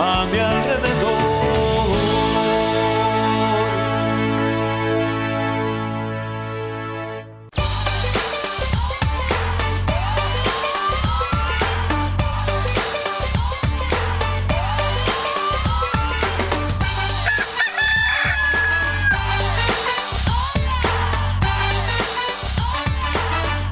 a 0.00 0.26
mi 0.26 0.38
alrededor. 0.38 1.20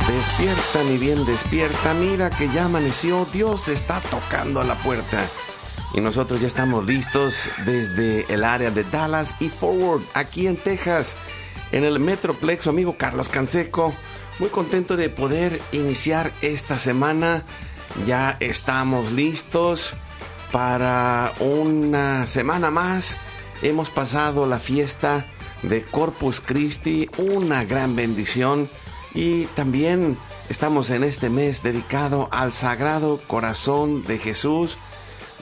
Despierta, 0.06 0.84
mi 0.84 0.98
bien, 0.98 1.24
despierta. 1.24 1.94
Mira 1.94 2.30
que 2.30 2.48
ya 2.48 2.66
amaneció. 2.66 3.26
Dios 3.32 3.68
está 3.68 4.00
tocando 4.00 4.60
a 4.60 4.64
la 4.64 4.74
puerta. 4.76 5.26
Y 5.94 6.00
nosotros 6.00 6.40
ya 6.40 6.46
estamos 6.46 6.86
listos 6.86 7.50
desde 7.64 8.32
el 8.32 8.44
área 8.44 8.70
de 8.70 8.84
Dallas 8.84 9.34
y 9.40 9.48
Forward, 9.48 10.02
aquí 10.14 10.46
en 10.46 10.56
Texas, 10.56 11.16
en 11.72 11.84
el 11.84 11.98
Metroplex, 11.98 12.64
su 12.64 12.70
amigo 12.70 12.96
Carlos 12.98 13.28
Canseco. 13.28 13.94
Muy 14.38 14.50
contento 14.50 14.96
de 14.96 15.08
poder 15.08 15.60
iniciar 15.72 16.32
esta 16.42 16.78
semana. 16.78 17.42
Ya 18.06 18.36
estamos 18.40 19.10
listos 19.12 19.94
para 20.52 21.32
una 21.40 22.26
semana 22.26 22.70
más. 22.70 23.16
Hemos 23.62 23.90
pasado 23.90 24.46
la 24.46 24.60
fiesta 24.60 25.26
de 25.62 25.82
Corpus 25.82 26.40
Christi, 26.40 27.10
una 27.16 27.64
gran 27.64 27.96
bendición. 27.96 28.68
Y 29.14 29.46
también 29.46 30.16
estamos 30.48 30.90
en 30.90 31.02
este 31.02 31.30
mes 31.30 31.62
dedicado 31.62 32.28
al 32.30 32.52
Sagrado 32.52 33.20
Corazón 33.26 34.04
de 34.04 34.18
Jesús. 34.18 34.78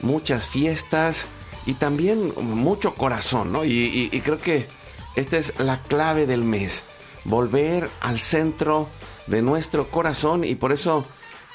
Muchas 0.02 0.48
fiestas 0.48 1.26
y 1.66 1.74
también 1.74 2.32
mucho 2.36 2.94
corazón, 2.94 3.52
¿no? 3.52 3.64
Y, 3.64 4.08
creo 4.24 4.38
que 4.38 4.68
esta 5.14 5.36
es 5.36 5.58
la 5.58 5.82
clave 5.82 6.26
del 6.26 6.44
mes. 6.44 6.84
Volver 7.24 7.90
al 8.00 8.20
centro 8.20 8.88
de 9.26 9.42
nuestro 9.42 9.88
corazón 9.88 10.44
y 10.44 10.54
por 10.54 10.72
eso 10.72 11.04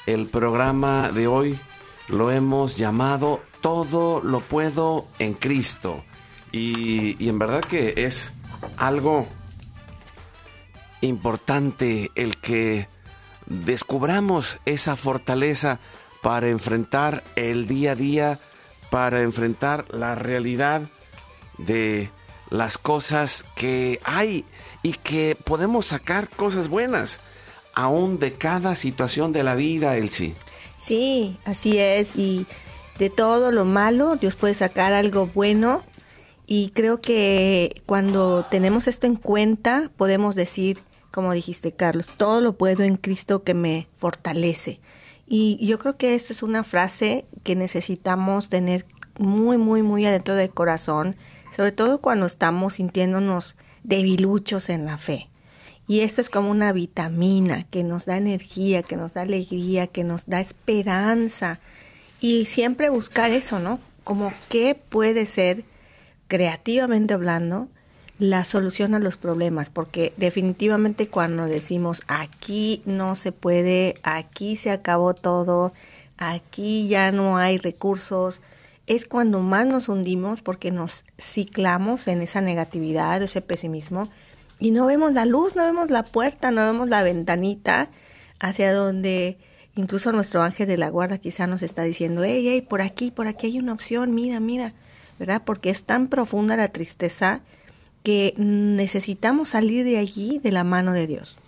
el 0.06 0.26
programa 0.26 1.10
de 1.10 1.26
hoy 1.26 1.58
lo 2.08 2.30
hemos 2.30 2.76
llamado 2.76 3.40
Todo 3.60 4.20
lo 4.20 4.40
puedo 4.40 5.06
en 5.18 5.34
Cristo. 5.34 6.04
Y 6.50 7.26
en 7.26 7.38
verdad 7.38 7.60
que 7.60 7.94
es 7.96 8.34
algo 8.76 9.26
importante 11.02 12.10
el 12.14 12.38
que 12.38 12.88
descubramos 13.46 14.58
esa 14.64 14.96
fortaleza 14.96 15.80
para 16.22 16.48
enfrentar 16.48 17.22
el 17.36 17.66
día 17.66 17.92
a 17.92 17.96
día, 17.96 18.38
para 18.90 19.22
enfrentar 19.22 19.84
la 19.92 20.14
realidad 20.14 20.82
de 21.58 22.10
las 22.48 22.78
cosas 22.78 23.44
que 23.56 24.00
hay 24.04 24.44
y 24.82 24.92
que 24.92 25.36
podemos 25.42 25.86
sacar 25.86 26.28
cosas 26.30 26.68
buenas 26.68 27.20
aún 27.74 28.18
de 28.18 28.34
cada 28.34 28.74
situación 28.74 29.32
de 29.32 29.42
la 29.42 29.54
vida, 29.54 29.96
Elsie. 29.96 30.34
Sí, 30.76 31.38
así 31.44 31.78
es. 31.78 32.16
Y 32.16 32.46
de 32.98 33.10
todo 33.10 33.50
lo 33.50 33.64
malo, 33.64 34.16
Dios 34.16 34.36
puede 34.36 34.54
sacar 34.54 34.92
algo 34.92 35.26
bueno. 35.26 35.82
Y 36.46 36.70
creo 36.70 37.00
que 37.00 37.82
cuando 37.86 38.46
tenemos 38.50 38.86
esto 38.86 39.06
en 39.06 39.16
cuenta, 39.16 39.90
podemos 39.96 40.34
decir, 40.34 40.80
como 41.10 41.32
dijiste, 41.32 41.72
Carlos, 41.72 42.08
todo 42.16 42.40
lo 42.40 42.54
puedo 42.54 42.82
en 42.82 42.96
Cristo 42.96 43.42
que 43.42 43.54
me 43.54 43.88
fortalece. 43.96 44.80
Y 45.26 45.64
yo 45.64 45.78
creo 45.78 45.96
que 45.96 46.14
esta 46.14 46.32
es 46.32 46.42
una 46.42 46.64
frase 46.64 47.24
que 47.42 47.56
necesitamos 47.56 48.48
tener 48.48 48.86
muy, 49.18 49.58
muy, 49.58 49.82
muy 49.82 50.04
adentro 50.06 50.34
del 50.34 50.50
corazón, 50.50 51.16
sobre 51.54 51.72
todo 51.72 52.00
cuando 52.00 52.26
estamos 52.26 52.74
sintiéndonos 52.74 53.56
debiluchos 53.82 54.68
en 54.68 54.86
la 54.86 54.98
fe. 54.98 55.28
Y 55.88 56.00
esto 56.00 56.20
es 56.20 56.30
como 56.30 56.50
una 56.50 56.72
vitamina 56.72 57.64
que 57.64 57.82
nos 57.84 58.06
da 58.06 58.16
energía, 58.16 58.82
que 58.82 58.96
nos 58.96 59.14
da 59.14 59.22
alegría, 59.22 59.86
que 59.86 60.04
nos 60.04 60.26
da 60.26 60.40
esperanza. 60.40 61.60
Y 62.20 62.44
siempre 62.44 62.88
buscar 62.88 63.32
eso, 63.32 63.58
¿no? 63.58 63.80
Como 64.04 64.32
qué 64.48 64.74
puede 64.74 65.26
ser, 65.26 65.64
creativamente 66.28 67.14
hablando, 67.14 67.68
la 68.22 68.44
solución 68.44 68.94
a 68.94 69.00
los 69.00 69.16
problemas. 69.16 69.68
Porque 69.68 70.12
definitivamente 70.16 71.08
cuando 71.08 71.46
decimos 71.46 72.02
aquí 72.06 72.82
no 72.86 73.16
se 73.16 73.32
puede, 73.32 73.96
aquí 74.04 74.54
se 74.54 74.70
acabó 74.70 75.12
todo, 75.12 75.72
aquí 76.18 76.86
ya 76.86 77.10
no 77.10 77.36
hay 77.36 77.58
recursos, 77.58 78.40
es 78.86 79.06
cuando 79.06 79.40
más 79.40 79.66
nos 79.66 79.88
hundimos 79.88 80.40
porque 80.40 80.70
nos 80.70 81.04
ciclamos 81.20 82.06
en 82.06 82.22
esa 82.22 82.40
negatividad, 82.40 83.20
ese 83.22 83.40
pesimismo 83.40 84.08
y 84.60 84.70
no 84.70 84.86
vemos 84.86 85.12
la 85.12 85.24
luz, 85.24 85.56
no 85.56 85.64
vemos 85.64 85.90
la 85.90 86.04
puerta, 86.04 86.52
no 86.52 86.64
vemos 86.64 86.88
la 86.88 87.02
ventanita 87.02 87.88
hacia 88.38 88.72
donde 88.72 89.36
incluso 89.74 90.12
nuestro 90.12 90.42
ángel 90.42 90.68
de 90.68 90.78
la 90.78 90.90
guarda 90.90 91.18
quizá 91.18 91.48
nos 91.48 91.64
está 91.64 91.82
diciendo, 91.82 92.22
hey, 92.22 92.44
hey, 92.46 92.60
por 92.62 92.82
aquí, 92.82 93.10
por 93.10 93.26
aquí 93.26 93.48
hay 93.48 93.58
una 93.58 93.72
opción, 93.72 94.14
mira, 94.14 94.38
mira, 94.38 94.74
¿verdad? 95.18 95.42
Porque 95.44 95.70
es 95.70 95.82
tan 95.82 96.06
profunda 96.06 96.56
la 96.56 96.68
tristeza 96.68 97.40
que 98.02 98.34
necesitamos 98.36 99.50
salir 99.50 99.84
de 99.84 99.98
allí 99.98 100.38
de 100.38 100.52
la 100.52 100.64
mano 100.64 100.92
de 100.92 101.06
Dios. 101.06 101.38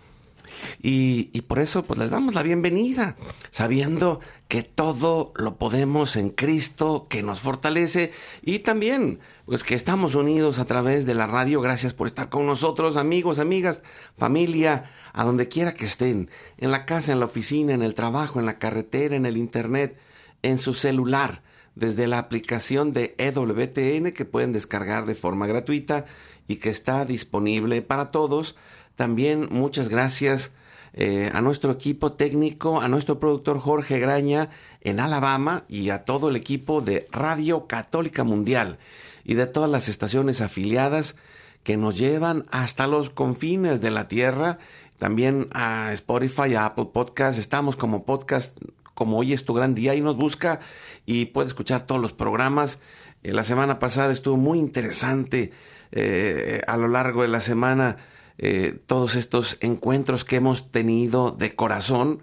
Y, 0.82 1.31
y 1.32 1.42
por 1.42 1.59
eso 1.59 1.84
pues 1.84 1.98
les 1.98 2.10
damos 2.10 2.34
la 2.34 2.42
bienvenida, 2.42 3.16
sabiendo 3.50 4.20
que 4.48 4.62
todo 4.62 5.32
lo 5.37 5.56
podemos 5.56 6.16
en 6.16 6.31
Cristo, 6.31 7.06
que 7.09 7.22
nos 7.22 7.41
fortalece 7.41 8.12
y 8.43 8.60
también 8.60 9.19
pues 9.47 9.64
que 9.64 9.75
estamos 9.75 10.14
unidos 10.14 10.59
a 10.59 10.64
través 10.64 11.06
de 11.06 11.14
la 11.14 11.26
radio. 11.26 11.60
Gracias 11.60 11.93
por 11.93 12.06
estar 12.06 12.28
con 12.28 12.47
nosotros, 12.47 12.97
amigos, 12.97 13.38
amigas, 13.38 13.82
familia, 14.16 14.91
a 15.12 15.25
donde 15.25 15.48
quiera 15.48 15.75
que 15.75 15.87
estén, 15.87 16.31
en 16.59 16.70
la 16.70 16.87
casa, 16.87 17.12
en 17.12 17.20
la 17.20 17.26
oficina, 17.26 17.72
en 17.72 17.82
el 17.82 17.94
trabajo, 17.94 18.41
en 18.41 18.47
la 18.47 18.59
carretera, 18.59 19.16
en 19.16 19.26
el 19.26 19.37
internet, 19.37 19.97
en 20.43 20.59
su 20.59 20.75
celular, 20.75 21.43
desde 21.75 22.06
la 22.06 22.19
aplicación 22.19 22.93
de 22.93 23.14
EWTN 23.19 24.12
que 24.12 24.25
pueden 24.25 24.53
descargar 24.53 25.06
de 25.06 25.14
forma 25.14 25.47
gratuita 25.47 26.06
y 26.49 26.56
que 26.56 26.71
está 26.71 27.05
disponible 27.05 27.82
para 27.82 28.10
todos. 28.10 28.56
También 28.97 29.49
muchas 29.50 29.88
gracias 29.88 30.53
eh, 30.93 31.31
a 31.35 31.41
nuestro 31.41 31.73
equipo 31.73 32.12
técnico, 32.12 32.81
a 32.81 32.88
nuestro 32.88 33.19
productor 33.19 33.58
Jorge 33.58 33.99
Graña 33.99 34.50
en 34.81 35.00
Alabama 35.00 35.64
y 35.69 35.91
a 35.91 36.05
todo 36.05 36.29
el 36.29 36.37
equipo 36.37 36.81
de 36.81 37.08
Radio 37.11 37.67
Católica 37.67 38.23
Mundial 38.23 38.79
y 39.25 39.35
de 39.35 39.46
todas 39.46 39.70
las 39.70 39.88
estaciones 39.88 40.41
afiliadas 40.41 41.17
que 41.64 41.76
nos 41.76 41.99
llevan 41.99 42.44
hasta 42.50 42.87
los 42.87 43.11
confines 43.11 43.81
de 43.81 43.90
la 43.90 44.06
tierra. 44.06 44.58
También 44.99 45.49
a 45.52 45.90
Spotify, 45.93 46.55
a 46.55 46.67
Apple 46.67 46.90
Podcast. 46.93 47.38
Estamos 47.38 47.75
como 47.75 48.05
podcast, 48.05 48.56
como 48.94 49.19
hoy 49.19 49.32
es 49.32 49.44
tu 49.44 49.55
gran 49.55 49.75
día 49.75 49.94
y 49.94 50.00
nos 50.00 50.17
busca 50.17 50.61
y 51.06 51.25
puede 51.26 51.49
escuchar 51.49 51.87
todos 51.87 52.00
los 52.00 52.12
programas. 52.12 52.79
Eh, 53.23 53.32
la 53.32 53.43
semana 53.43 53.79
pasada 53.79 54.12
estuvo 54.12 54.37
muy 54.37 54.58
interesante 54.58 55.52
eh, 55.96 56.61
a 56.67 56.76
lo 56.76 56.88
largo 56.88 57.23
de 57.23 57.29
la 57.29 57.41
semana 57.41 57.99
eh, 58.37 58.82
todos 58.87 59.14
estos 59.14 59.58
encuentros 59.61 60.25
que 60.25 60.37
hemos 60.37 60.73
tenido 60.73 61.31
de 61.31 61.55
corazón 61.55 62.20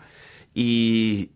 y, 0.54 1.32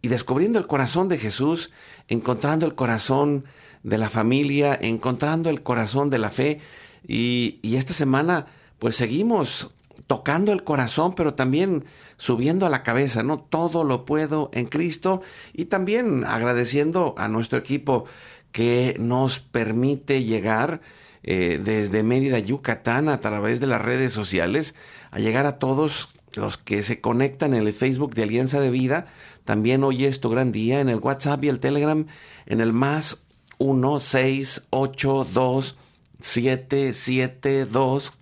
y 0.00 0.08
descubriendo 0.08 0.60
el 0.60 0.68
corazón 0.68 1.08
de 1.08 1.18
Jesús, 1.18 1.72
encontrando 2.06 2.64
el 2.64 2.76
corazón 2.76 3.44
de 3.82 3.98
la 3.98 4.08
familia, 4.08 4.78
encontrando 4.80 5.50
el 5.50 5.64
corazón 5.64 6.10
de 6.10 6.18
la 6.18 6.30
fe. 6.30 6.60
Y, 7.08 7.58
y 7.60 7.74
esta 7.74 7.92
semana, 7.92 8.46
pues 8.78 8.94
seguimos 8.94 9.72
tocando 10.06 10.52
el 10.52 10.62
corazón, 10.62 11.16
pero 11.16 11.34
también 11.34 11.86
subiendo 12.16 12.66
a 12.66 12.70
la 12.70 12.84
cabeza, 12.84 13.24
¿no? 13.24 13.40
Todo 13.40 13.82
lo 13.82 14.04
puedo 14.04 14.48
en 14.52 14.66
Cristo 14.66 15.22
y 15.52 15.64
también 15.64 16.24
agradeciendo 16.24 17.16
a 17.18 17.26
nuestro 17.26 17.58
equipo 17.58 18.04
que 18.52 18.94
nos 19.00 19.40
permite 19.40 20.22
llegar 20.22 20.80
eh, 21.26 21.58
desde 21.62 22.02
Mérida, 22.02 22.38
Yucatán, 22.38 23.08
a 23.08 23.18
través 23.20 23.58
de 23.58 23.66
las 23.66 23.80
redes 23.80 24.12
sociales, 24.12 24.74
a 25.10 25.18
llegar 25.18 25.46
a 25.46 25.58
todos 25.58 26.10
los 26.34 26.58
que 26.58 26.82
se 26.82 27.00
conectan 27.00 27.54
en 27.54 27.66
el 27.66 27.72
Facebook 27.72 28.14
de 28.14 28.24
Alianza 28.24 28.60
de 28.60 28.68
Vida. 28.70 29.06
También 29.44 29.84
hoy 29.84 30.04
es 30.04 30.20
tu 30.20 30.28
gran 30.28 30.52
día 30.52 30.80
en 30.80 30.90
el 30.90 30.98
WhatsApp 30.98 31.42
y 31.44 31.48
el 31.48 31.60
Telegram 31.60 32.06
en 32.46 32.60
el 32.60 32.74
más 32.74 33.22
1682 33.58 35.76
772 36.20 38.12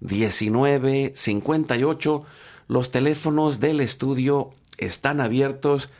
1958. 0.00 2.24
Los 2.66 2.90
teléfonos 2.90 3.60
del 3.60 3.78
estudio 3.80 4.50
están 4.78 5.20
abiertos 5.20 5.90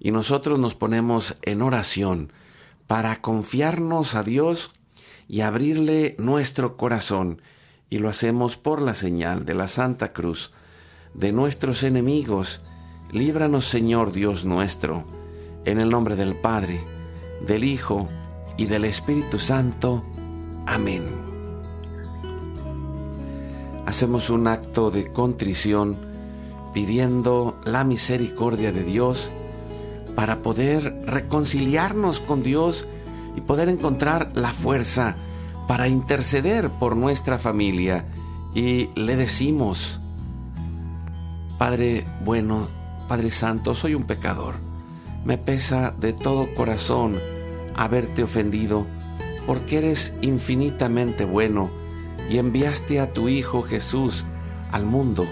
y 0.00 0.10
nosotros 0.10 0.58
nos 0.58 0.74
ponemos 0.74 1.36
en 1.42 1.62
oración 1.62 2.32
para 2.88 3.20
confiarnos 3.20 4.16
a 4.16 4.24
Dios 4.24 4.72
y 5.32 5.40
abrirle 5.40 6.14
nuestro 6.18 6.76
corazón. 6.76 7.40
Y 7.88 8.00
lo 8.00 8.10
hacemos 8.10 8.58
por 8.58 8.82
la 8.82 8.92
señal 8.92 9.46
de 9.46 9.54
la 9.54 9.66
Santa 9.66 10.12
Cruz 10.12 10.52
de 11.14 11.32
nuestros 11.32 11.84
enemigos. 11.84 12.60
Líbranos, 13.12 13.64
Señor 13.64 14.12
Dios 14.12 14.44
nuestro, 14.44 15.04
en 15.64 15.80
el 15.80 15.88
nombre 15.88 16.16
del 16.16 16.34
Padre, 16.34 16.82
del 17.46 17.64
Hijo 17.64 18.10
y 18.58 18.66
del 18.66 18.84
Espíritu 18.84 19.38
Santo. 19.38 20.04
Amén. 20.66 21.04
Hacemos 23.86 24.28
un 24.28 24.46
acto 24.48 24.90
de 24.90 25.14
contrición 25.14 25.96
pidiendo 26.74 27.58
la 27.64 27.84
misericordia 27.84 28.70
de 28.70 28.84
Dios 28.84 29.30
para 30.14 30.42
poder 30.42 30.94
reconciliarnos 31.06 32.20
con 32.20 32.42
Dios 32.42 32.86
y 33.36 33.40
poder 33.40 33.68
encontrar 33.68 34.30
la 34.34 34.52
fuerza 34.52 35.16
para 35.68 35.88
interceder 35.88 36.70
por 36.78 36.96
nuestra 36.96 37.38
familia. 37.38 38.04
Y 38.54 38.90
le 38.94 39.16
decimos, 39.16 40.00
Padre 41.58 42.04
bueno, 42.24 42.68
Padre 43.08 43.30
Santo, 43.30 43.74
soy 43.74 43.94
un 43.94 44.04
pecador. 44.04 44.54
Me 45.24 45.38
pesa 45.38 45.92
de 45.98 46.12
todo 46.12 46.52
corazón 46.54 47.18
haberte 47.74 48.22
ofendido, 48.22 48.86
porque 49.46 49.78
eres 49.78 50.12
infinitamente 50.20 51.24
bueno 51.24 51.70
y 52.30 52.38
enviaste 52.38 53.00
a 53.00 53.12
tu 53.12 53.28
Hijo 53.28 53.62
Jesús 53.62 54.24
al 54.70 54.84
mundo 54.84 55.24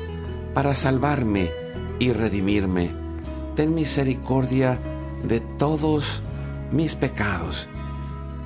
para 0.54 0.74
salvarme 0.74 1.50
y 1.98 2.12
redimirme. 2.12 2.90
Ten 3.56 3.74
misericordia 3.74 4.78
de 5.24 5.40
todos 5.40 6.20
mis 6.72 6.94
pecados 6.94 7.68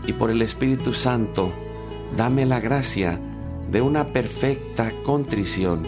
y 0.07 0.13
por 0.13 0.31
el 0.31 0.43
Espíritu 0.43 0.93
Santo, 0.93 1.51
dame 2.17 2.47
la 2.47 2.61
gracia 2.61 3.19
de 3.71 3.81
una 3.81 4.13
perfecta 4.13 4.93
contrición 5.05 5.83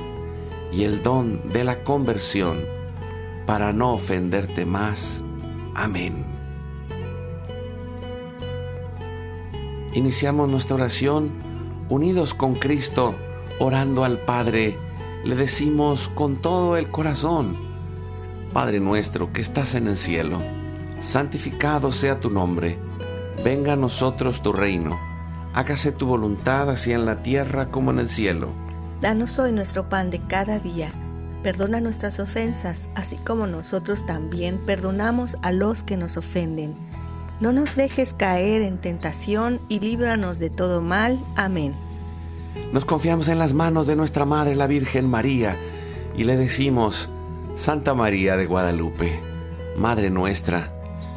y 0.72 0.84
el 0.84 1.02
don 1.02 1.52
de 1.52 1.64
la 1.64 1.84
conversión 1.84 2.58
para 3.46 3.72
no 3.72 3.92
ofenderte 3.92 4.66
más. 4.66 5.20
Amén. 5.74 6.24
Iniciamos 9.92 10.50
nuestra 10.50 10.76
oración 10.76 11.30
unidos 11.88 12.34
con 12.34 12.54
Cristo, 12.54 13.14
orando 13.58 14.04
al 14.04 14.18
Padre. 14.18 14.76
Le 15.24 15.36
decimos 15.36 16.10
con 16.14 16.36
todo 16.36 16.76
el 16.76 16.90
corazón, 16.90 17.56
Padre 18.52 18.80
nuestro 18.80 19.32
que 19.32 19.40
estás 19.40 19.74
en 19.74 19.88
el 19.88 19.96
cielo, 19.96 20.38
santificado 21.00 21.92
sea 21.92 22.20
tu 22.20 22.30
nombre 22.30 22.78
venga 23.44 23.74
a 23.74 23.76
nosotros 23.76 24.42
tu 24.42 24.52
reino, 24.52 24.98
hágase 25.54 25.92
tu 25.92 26.06
voluntad 26.06 26.70
así 26.70 26.92
en 26.92 27.06
la 27.06 27.22
tierra 27.22 27.66
como 27.66 27.90
en 27.90 27.98
el 27.98 28.08
cielo. 28.08 28.48
Danos 29.00 29.38
hoy 29.38 29.52
nuestro 29.52 29.88
pan 29.88 30.10
de 30.10 30.20
cada 30.20 30.58
día, 30.58 30.90
perdona 31.42 31.80
nuestras 31.80 32.18
ofensas, 32.18 32.88
así 32.94 33.16
como 33.16 33.46
nosotros 33.46 34.06
también 34.06 34.58
perdonamos 34.66 35.36
a 35.42 35.52
los 35.52 35.82
que 35.82 35.96
nos 35.96 36.16
ofenden. 36.16 36.74
No 37.40 37.52
nos 37.52 37.76
dejes 37.76 38.14
caer 38.14 38.62
en 38.62 38.78
tentación 38.78 39.60
y 39.68 39.80
líbranos 39.80 40.38
de 40.38 40.48
todo 40.48 40.80
mal. 40.80 41.18
Amén. 41.36 41.74
Nos 42.72 42.84
confiamos 42.84 43.28
en 43.28 43.38
las 43.38 43.52
manos 43.52 43.86
de 43.86 43.96
nuestra 43.96 44.24
Madre 44.24 44.54
la 44.54 44.66
Virgen 44.66 45.08
María 45.08 45.54
y 46.16 46.24
le 46.24 46.36
decimos, 46.36 47.08
Santa 47.56 47.94
María 47.94 48.36
de 48.36 48.46
Guadalupe, 48.46 49.20
Madre 49.76 50.10
nuestra, 50.10 50.72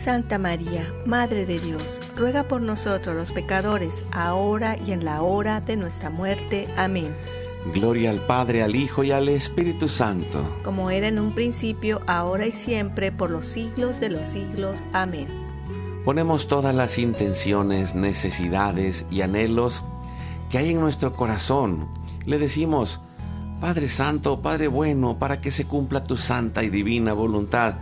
Santa 0.00 0.38
María, 0.38 0.90
Madre 1.04 1.44
de 1.44 1.60
Dios, 1.60 2.00
ruega 2.16 2.44
por 2.44 2.62
nosotros 2.62 3.14
los 3.14 3.32
pecadores, 3.32 4.02
ahora 4.12 4.78
y 4.78 4.92
en 4.92 5.04
la 5.04 5.20
hora 5.20 5.60
de 5.60 5.76
nuestra 5.76 6.08
muerte. 6.08 6.66
Amén. 6.78 7.14
Gloria 7.74 8.08
al 8.08 8.20
Padre, 8.20 8.62
al 8.62 8.74
Hijo 8.76 9.04
y 9.04 9.10
al 9.10 9.28
Espíritu 9.28 9.88
Santo. 9.88 10.56
Como 10.64 10.90
era 10.90 11.06
en 11.06 11.18
un 11.18 11.34
principio, 11.34 12.00
ahora 12.06 12.46
y 12.46 12.52
siempre, 12.52 13.12
por 13.12 13.30
los 13.30 13.46
siglos 13.46 14.00
de 14.00 14.08
los 14.08 14.24
siglos. 14.24 14.86
Amén. 14.94 15.26
Ponemos 16.02 16.48
todas 16.48 16.74
las 16.74 16.96
intenciones, 16.96 17.94
necesidades 17.94 19.04
y 19.10 19.20
anhelos 19.20 19.84
que 20.48 20.56
hay 20.56 20.70
en 20.70 20.80
nuestro 20.80 21.12
corazón. 21.12 21.88
Le 22.24 22.38
decimos, 22.38 23.00
Padre 23.60 23.90
Santo, 23.90 24.40
Padre 24.40 24.68
bueno, 24.68 25.18
para 25.18 25.42
que 25.42 25.50
se 25.50 25.66
cumpla 25.66 26.04
tu 26.04 26.16
santa 26.16 26.62
y 26.62 26.70
divina 26.70 27.12
voluntad 27.12 27.74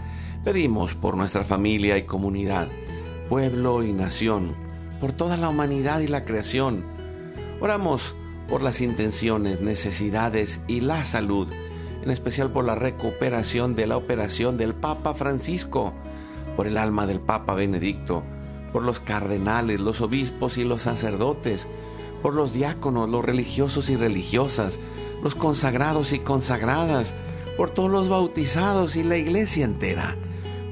Pedimos 0.49 0.95
por 0.95 1.15
nuestra 1.15 1.45
familia 1.45 1.99
y 1.99 2.05
comunidad, 2.05 2.69
pueblo 3.29 3.83
y 3.83 3.93
nación, 3.93 4.55
por 4.99 5.13
toda 5.13 5.37
la 5.37 5.51
humanidad 5.51 6.01
y 6.01 6.07
la 6.07 6.25
creación. 6.25 6.83
Oramos 7.61 8.15
por 8.49 8.63
las 8.63 8.81
intenciones, 8.81 9.61
necesidades 9.61 10.61
y 10.67 10.81
la 10.81 11.05
salud, 11.05 11.49
en 12.03 12.11
especial 12.11 12.51
por 12.51 12.65
la 12.65 12.75
recuperación 12.75 13.75
de 13.75 13.87
la 13.87 13.99
operación 13.99 14.57
del 14.57 14.75
Papa 14.75 15.13
Francisco, 15.13 15.93
por 16.57 16.67
el 16.67 16.79
alma 16.79 17.07
del 17.07 17.21
Papa 17.21 17.53
Benedicto, 17.53 18.23
por 18.73 18.85
los 18.85 19.01
cardenales, 19.01 19.81
los 19.81 20.01
obispos 20.01 20.57
y 20.57 20.65
los 20.65 20.81
sacerdotes, 20.81 21.69
por 22.23 22.33
los 22.33 22.55
diáconos, 22.55 23.11
los 23.11 23.23
religiosos 23.23 23.91
y 23.91 23.97
religiosas, 23.97 24.81
los 25.23 25.35
consagrados 25.35 26.15
y 26.15 26.21
consagradas, 26.21 27.13
por 27.59 27.69
todos 27.69 27.91
los 27.91 28.09
bautizados 28.09 28.97
y 28.97 29.03
la 29.03 29.19
iglesia 29.19 29.67
entera 29.67 30.17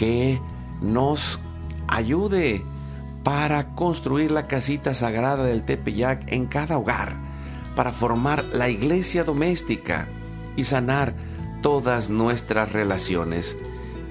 que 0.00 0.40
nos 0.80 1.38
ayude 1.86 2.62
para 3.22 3.74
construir 3.74 4.30
la 4.30 4.46
casita 4.46 4.94
sagrada 4.94 5.44
del 5.44 5.62
Tepeyac 5.62 6.32
en 6.32 6.46
cada 6.46 6.78
hogar, 6.78 7.12
para 7.76 7.92
formar 7.92 8.46
la 8.46 8.70
iglesia 8.70 9.24
doméstica 9.24 10.08
y 10.56 10.64
sanar 10.64 11.12
todas 11.60 12.08
nuestras 12.08 12.72
relaciones. 12.72 13.58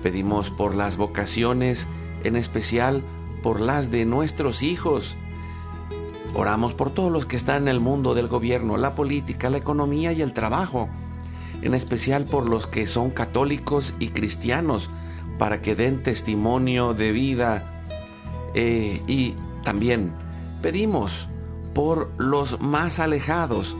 Pedimos 0.03 0.51
por 0.51 0.75
las 0.75 0.95
vocaciones, 0.95 1.87
en 2.23 2.35
especial 2.35 3.01
por 3.41 3.59
las 3.59 3.89
de 3.89 4.05
nuestros 4.05 4.61
hijos. 4.61 5.17
Oramos 6.35 6.75
por 6.75 6.91
todos 6.91 7.11
los 7.11 7.25
que 7.25 7.35
están 7.35 7.63
en 7.63 7.67
el 7.69 7.79
mundo 7.79 8.13
del 8.13 8.27
gobierno, 8.27 8.77
la 8.77 8.93
política, 8.93 9.49
la 9.49 9.57
economía 9.57 10.13
y 10.13 10.21
el 10.21 10.33
trabajo, 10.33 10.87
en 11.63 11.73
especial 11.73 12.25
por 12.25 12.47
los 12.47 12.67
que 12.67 12.85
son 12.85 13.09
católicos 13.09 13.95
y 13.97 14.09
cristianos, 14.09 14.91
para 15.39 15.61
que 15.63 15.73
den 15.73 16.03
testimonio 16.03 16.93
de 16.93 17.11
vida. 17.11 17.63
Eh, 18.53 19.01
y 19.07 19.33
también 19.63 20.11
pedimos 20.61 21.27
por 21.73 22.11
los 22.17 22.61
más 22.61 22.99
alejados 22.99 23.75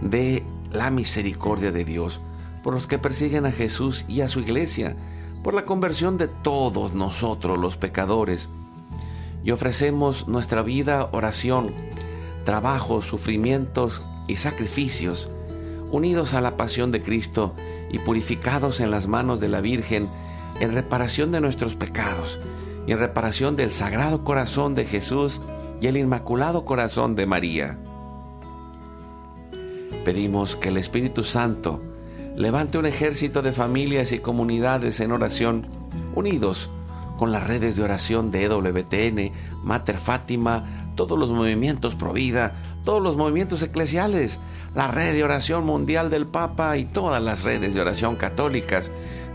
de 0.00 0.44
la 0.70 0.90
misericordia 0.90 1.72
de 1.72 1.84
Dios, 1.84 2.20
por 2.62 2.74
los 2.74 2.86
que 2.86 2.98
persiguen 2.98 3.46
a 3.46 3.52
Jesús 3.52 4.04
y 4.06 4.20
a 4.20 4.28
su 4.28 4.40
iglesia, 4.40 4.96
por 5.42 5.54
la 5.54 5.64
conversión 5.64 6.18
de 6.18 6.28
todos 6.28 6.92
nosotros 6.92 7.58
los 7.58 7.76
pecadores. 7.76 8.48
Y 9.42 9.52
ofrecemos 9.52 10.28
nuestra 10.28 10.62
vida, 10.62 11.08
oración, 11.12 11.70
trabajo, 12.44 13.00
sufrimientos 13.00 14.02
y 14.28 14.36
sacrificios, 14.36 15.30
unidos 15.90 16.34
a 16.34 16.40
la 16.40 16.56
pasión 16.56 16.92
de 16.92 17.02
Cristo 17.02 17.54
y 17.90 17.98
purificados 18.00 18.80
en 18.80 18.90
las 18.90 19.06
manos 19.08 19.40
de 19.40 19.48
la 19.48 19.60
Virgen, 19.60 20.08
en 20.60 20.72
reparación 20.72 21.32
de 21.32 21.40
nuestros 21.40 21.74
pecados 21.74 22.38
y 22.86 22.92
en 22.92 22.98
reparación 22.98 23.56
del 23.56 23.70
Sagrado 23.70 24.24
Corazón 24.24 24.74
de 24.74 24.84
Jesús 24.84 25.40
y 25.80 25.86
el 25.86 25.96
Inmaculado 25.96 26.64
Corazón 26.64 27.16
de 27.16 27.26
María. 27.26 27.78
Pedimos 30.04 30.56
que 30.56 30.68
el 30.68 30.76
Espíritu 30.76 31.24
Santo 31.24 31.82
levante 32.36 32.78
un 32.78 32.86
ejército 32.86 33.42
de 33.42 33.52
familias 33.52 34.12
y 34.12 34.18
comunidades 34.18 35.00
en 35.00 35.12
oración, 35.12 35.66
unidos 36.14 36.70
con 37.18 37.32
las 37.32 37.46
redes 37.46 37.76
de 37.76 37.82
oración 37.82 38.30
de 38.30 38.44
EWTN, 38.44 39.32
Mater 39.62 39.98
Fátima, 39.98 40.92
todos 40.94 41.18
los 41.18 41.30
movimientos 41.30 41.94
Pro 41.94 42.12
Vida, 42.12 42.54
todos 42.84 43.02
los 43.02 43.16
movimientos 43.16 43.62
eclesiales, 43.62 44.40
la 44.74 44.88
red 44.88 45.12
de 45.12 45.24
oración 45.24 45.66
mundial 45.66 46.08
del 46.08 46.26
Papa 46.26 46.78
y 46.78 46.84
todas 46.84 47.22
las 47.22 47.42
redes 47.42 47.74
de 47.74 47.80
oración 47.80 48.16
católicas. 48.16 48.90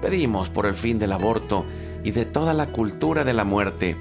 Pedimos 0.06 0.50
por 0.50 0.68
el 0.68 0.76
fin 0.76 1.00
del 1.00 1.14
aborto 1.14 1.66
y 2.04 2.12
de 2.12 2.26
toda 2.26 2.54
la 2.54 2.68
cultura 2.68 3.24
de 3.24 3.34
la 3.34 3.44
muerte, 3.44 3.98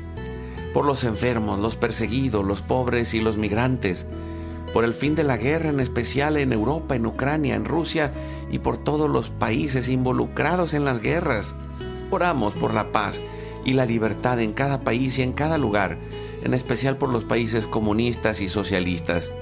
por 0.74 0.84
los 0.84 1.02
enfermos, 1.02 1.58
los 1.58 1.76
perseguidos, 1.76 2.44
los 2.44 2.60
pobres 2.60 3.14
y 3.14 3.22
los 3.22 3.38
migrantes, 3.38 4.06
por 4.74 4.84
el 4.84 4.92
fin 4.92 5.14
de 5.14 5.24
la 5.24 5.38
guerra 5.38 5.70
en 5.70 5.80
especial 5.80 6.36
en 6.36 6.52
Europa, 6.52 6.94
en 6.94 7.06
Ucrania, 7.06 7.54
en 7.54 7.64
Rusia 7.64 8.12
y 8.50 8.58
por 8.58 8.76
todos 8.76 9.08
los 9.08 9.30
países 9.30 9.88
involucrados 9.88 10.74
en 10.74 10.84
las 10.84 11.00
guerras. 11.00 11.54
Oramos 12.10 12.52
por 12.52 12.74
la 12.74 12.92
paz 12.92 13.22
y 13.64 13.72
la 13.72 13.86
libertad 13.86 14.38
en 14.40 14.52
cada 14.52 14.80
país 14.80 15.18
y 15.18 15.22
en 15.22 15.32
cada 15.32 15.56
lugar, 15.56 15.96
en 16.42 16.52
especial 16.52 16.98
por 16.98 17.08
los 17.08 17.24
países 17.24 17.66
comunistas 17.66 18.42
y 18.42 18.50
socialistas. 18.50 19.32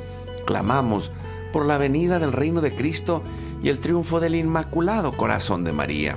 Clamamos 0.46 1.10
por 1.52 1.66
la 1.66 1.76
venida 1.76 2.20
del 2.20 2.30
reino 2.30 2.60
de 2.60 2.70
Cristo 2.70 3.20
y 3.64 3.68
el 3.68 3.80
triunfo 3.80 4.20
del 4.20 4.36
Inmaculado 4.36 5.10
Corazón 5.10 5.64
de 5.64 5.72
María. 5.72 6.16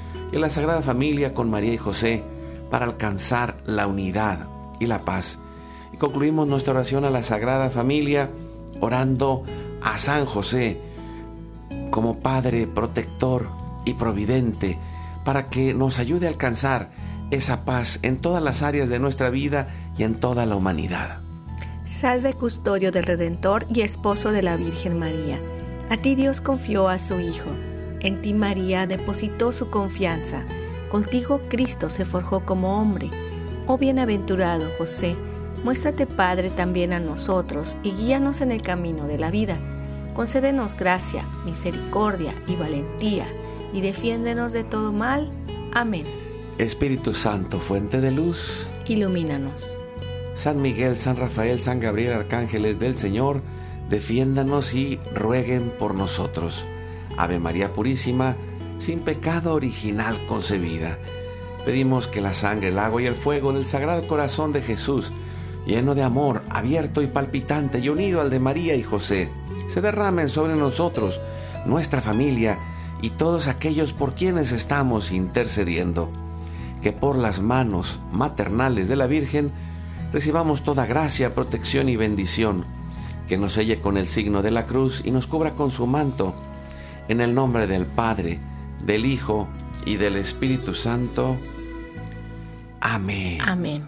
y 0.31 0.37
a 0.37 0.39
la 0.39 0.49
Sagrada 0.49 0.81
Familia 0.81 1.33
con 1.33 1.49
María 1.49 1.73
y 1.73 1.77
José 1.77 2.23
para 2.69 2.85
alcanzar 2.85 3.57
la 3.65 3.87
unidad 3.87 4.47
y 4.79 4.87
la 4.87 4.99
paz. 4.99 5.39
Y 5.93 5.97
concluimos 5.97 6.47
nuestra 6.47 6.73
oración 6.73 7.05
a 7.05 7.09
la 7.09 7.23
Sagrada 7.23 7.69
Familia 7.69 8.29
orando 8.79 9.43
a 9.81 9.97
San 9.97 10.25
José 10.25 10.79
como 11.89 12.19
Padre 12.19 12.67
protector 12.67 13.47
y 13.85 13.93
providente 13.93 14.77
para 15.25 15.49
que 15.49 15.73
nos 15.73 15.99
ayude 15.99 16.27
a 16.27 16.29
alcanzar 16.29 16.89
esa 17.29 17.65
paz 17.65 17.99
en 18.01 18.17
todas 18.17 18.41
las 18.43 18.61
áreas 18.61 18.89
de 18.89 18.99
nuestra 18.99 19.29
vida 19.29 19.69
y 19.97 20.03
en 20.03 20.15
toda 20.15 20.45
la 20.45 20.55
humanidad. 20.55 21.19
Salve 21.85 22.33
custodio 22.33 22.91
del 22.91 23.03
Redentor 23.03 23.65
y 23.73 23.81
esposo 23.81 24.31
de 24.31 24.43
la 24.43 24.55
Virgen 24.55 24.97
María. 24.97 25.39
A 25.89 25.97
ti 25.97 26.15
Dios 26.15 26.39
confió 26.39 26.87
a 26.87 26.99
su 26.99 27.19
Hijo. 27.19 27.49
En 28.01 28.21
ti 28.21 28.33
María 28.33 28.87
depositó 28.87 29.53
su 29.53 29.69
confianza. 29.69 30.43
Contigo 30.89 31.39
Cristo 31.49 31.89
se 31.89 32.03
forjó 32.03 32.45
como 32.45 32.81
hombre. 32.81 33.09
Oh 33.67 33.77
bienaventurado 33.77 34.67
José, 34.77 35.15
muéstrate 35.63 36.07
Padre 36.07 36.49
también 36.49 36.93
a 36.93 36.99
nosotros 36.99 37.77
y 37.83 37.91
guíanos 37.91 38.41
en 38.41 38.51
el 38.51 38.61
camino 38.63 39.05
de 39.05 39.19
la 39.19 39.29
vida. 39.29 39.57
Concédenos 40.15 40.75
gracia, 40.75 41.25
misericordia 41.45 42.33
y 42.47 42.55
valentía 42.55 43.27
y 43.71 43.81
defiéndenos 43.81 44.51
de 44.51 44.63
todo 44.63 44.91
mal. 44.91 45.31
Amén. 45.71 46.03
Espíritu 46.57 47.13
Santo, 47.13 47.59
fuente 47.59 48.01
de 48.01 48.11
luz, 48.11 48.67
ilumínanos. 48.87 49.77
San 50.33 50.61
Miguel, 50.61 50.97
San 50.97 51.17
Rafael, 51.17 51.59
San 51.59 51.79
Gabriel, 51.79 52.13
arcángeles 52.13 52.79
del 52.79 52.97
Señor, 52.97 53.41
defiéndanos 53.89 54.73
y 54.73 54.99
rueguen 55.13 55.71
por 55.77 55.93
nosotros. 55.93 56.65
Ave 57.17 57.39
María 57.39 57.73
Purísima, 57.73 58.35
sin 58.79 58.99
pecado 58.99 59.53
original 59.53 60.17
concebida. 60.27 60.97
Pedimos 61.65 62.07
que 62.07 62.21
la 62.21 62.33
sangre, 62.33 62.69
el 62.69 62.79
agua 62.79 63.01
y 63.01 63.05
el 63.05 63.15
fuego 63.15 63.53
del 63.53 63.65
Sagrado 63.65 64.07
Corazón 64.07 64.51
de 64.51 64.61
Jesús, 64.61 65.11
lleno 65.65 65.93
de 65.93 66.03
amor, 66.03 66.41
abierto 66.49 67.01
y 67.01 67.07
palpitante 67.07 67.79
y 67.79 67.89
unido 67.89 68.21
al 68.21 68.29
de 68.29 68.39
María 68.39 68.75
y 68.75 68.83
José, 68.83 69.29
se 69.67 69.81
derramen 69.81 70.29
sobre 70.29 70.55
nosotros, 70.55 71.19
nuestra 71.65 72.01
familia 72.01 72.57
y 73.01 73.11
todos 73.11 73.47
aquellos 73.47 73.93
por 73.93 74.15
quienes 74.15 74.51
estamos 74.51 75.11
intercediendo 75.11 76.09
que 76.81 76.91
por 76.91 77.15
las 77.15 77.41
manos 77.41 77.99
maternales 78.11 78.87
de 78.87 78.95
la 78.95 79.07
Virgen 79.07 79.51
recibamos 80.11 80.63
toda 80.63 80.85
gracia, 80.85 81.33
protección 81.33 81.89
y 81.89 81.95
bendición, 81.95 82.65
que 83.27 83.37
nos 83.37 83.53
selle 83.53 83.79
con 83.79 83.97
el 83.97 84.07
signo 84.07 84.41
de 84.41 84.51
la 84.51 84.65
cruz 84.65 85.01
y 85.05 85.11
nos 85.11 85.27
cubra 85.27 85.51
con 85.51 85.71
su 85.71 85.87
manto, 85.87 86.33
en 87.07 87.21
el 87.21 87.33
nombre 87.33 87.67
del 87.67 87.85
Padre, 87.85 88.39
del 88.83 89.05
Hijo 89.05 89.47
y 89.85 89.97
del 89.97 90.15
Espíritu 90.15 90.73
Santo. 90.75 91.37
Amén. 92.79 93.39
Amén. 93.41 93.87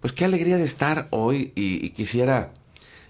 Pues 0.00 0.12
qué 0.12 0.24
alegría 0.24 0.56
de 0.56 0.64
estar 0.64 1.08
hoy 1.10 1.52
y, 1.54 1.84
y 1.84 1.90
quisiera 1.90 2.52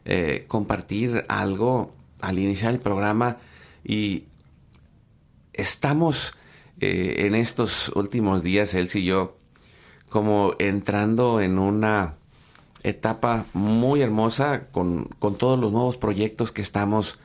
eh, 0.07 0.45
compartir 0.49 1.25
algo 1.29 1.95
al 2.21 2.39
iniciar 2.39 2.75
el 2.75 2.81
programa 2.81 3.39
y 3.83 4.25
estamos 5.55 6.35
eh, 6.81 7.27
en 7.27 7.35
estos 7.35 7.89
últimos 7.95 8.43
días, 8.43 8.75
Elsie 8.75 9.01
y 9.01 9.05
yo, 9.07 9.39
como 10.11 10.55
entrando 10.59 11.41
en 11.41 11.59
una 11.59 12.17
etapa 12.83 13.47
muy 13.55 14.03
hermosa 14.03 14.67
con, 14.73 15.05
con 15.19 15.37
todos 15.37 15.59
los 15.59 15.73
nuevos 15.73 15.97
proyectos 15.97 16.53
que 16.53 16.61
estamos 16.61 17.19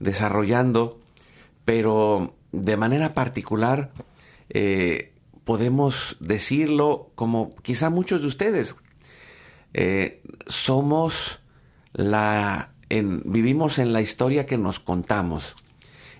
desarrollando, 0.00 0.98
pero 1.64 2.36
de 2.52 2.76
manera 2.76 3.14
particular 3.14 3.92
eh, 4.50 5.12
podemos 5.44 6.16
decirlo 6.20 7.10
como 7.14 7.54
quizá 7.62 7.90
muchos 7.90 8.22
de 8.22 8.28
ustedes, 8.28 8.76
eh, 9.72 10.22
somos 10.46 11.40
la, 11.92 12.72
en, 12.88 13.22
vivimos 13.24 13.78
en 13.78 13.92
la 13.92 14.00
historia 14.00 14.46
que 14.46 14.58
nos 14.58 14.80
contamos 14.80 15.56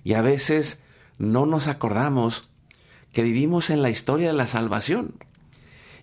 y 0.03 0.15
a 0.15 0.23
veces 0.23 0.79
no 1.19 1.47
nos 1.47 1.69
acordamos 1.69 2.51
que 3.13 3.23
vivimos 3.23 3.71
en 3.71 3.83
la 3.83 3.91
historia 3.91 4.29
de 4.29 4.35
la 4.35 4.47
salvación 4.47 5.15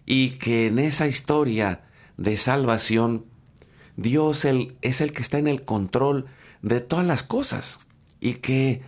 y 0.06 0.32
que 0.32 0.68
en 0.68 0.80
esa 0.80 1.08
historia 1.08 1.84
de 2.18 2.38
salvación 2.38 3.26
Dios 3.98 4.46
el, 4.46 4.78
es 4.82 5.02
el 5.02 5.12
que 5.12 5.22
está 5.22 5.38
en 5.38 5.48
el 5.48 5.64
control 5.64 6.26
de 6.62 6.80
todas 6.80 7.06
las 7.06 7.24
cosas 7.24 7.88
y 8.20 8.36
que 8.36 8.82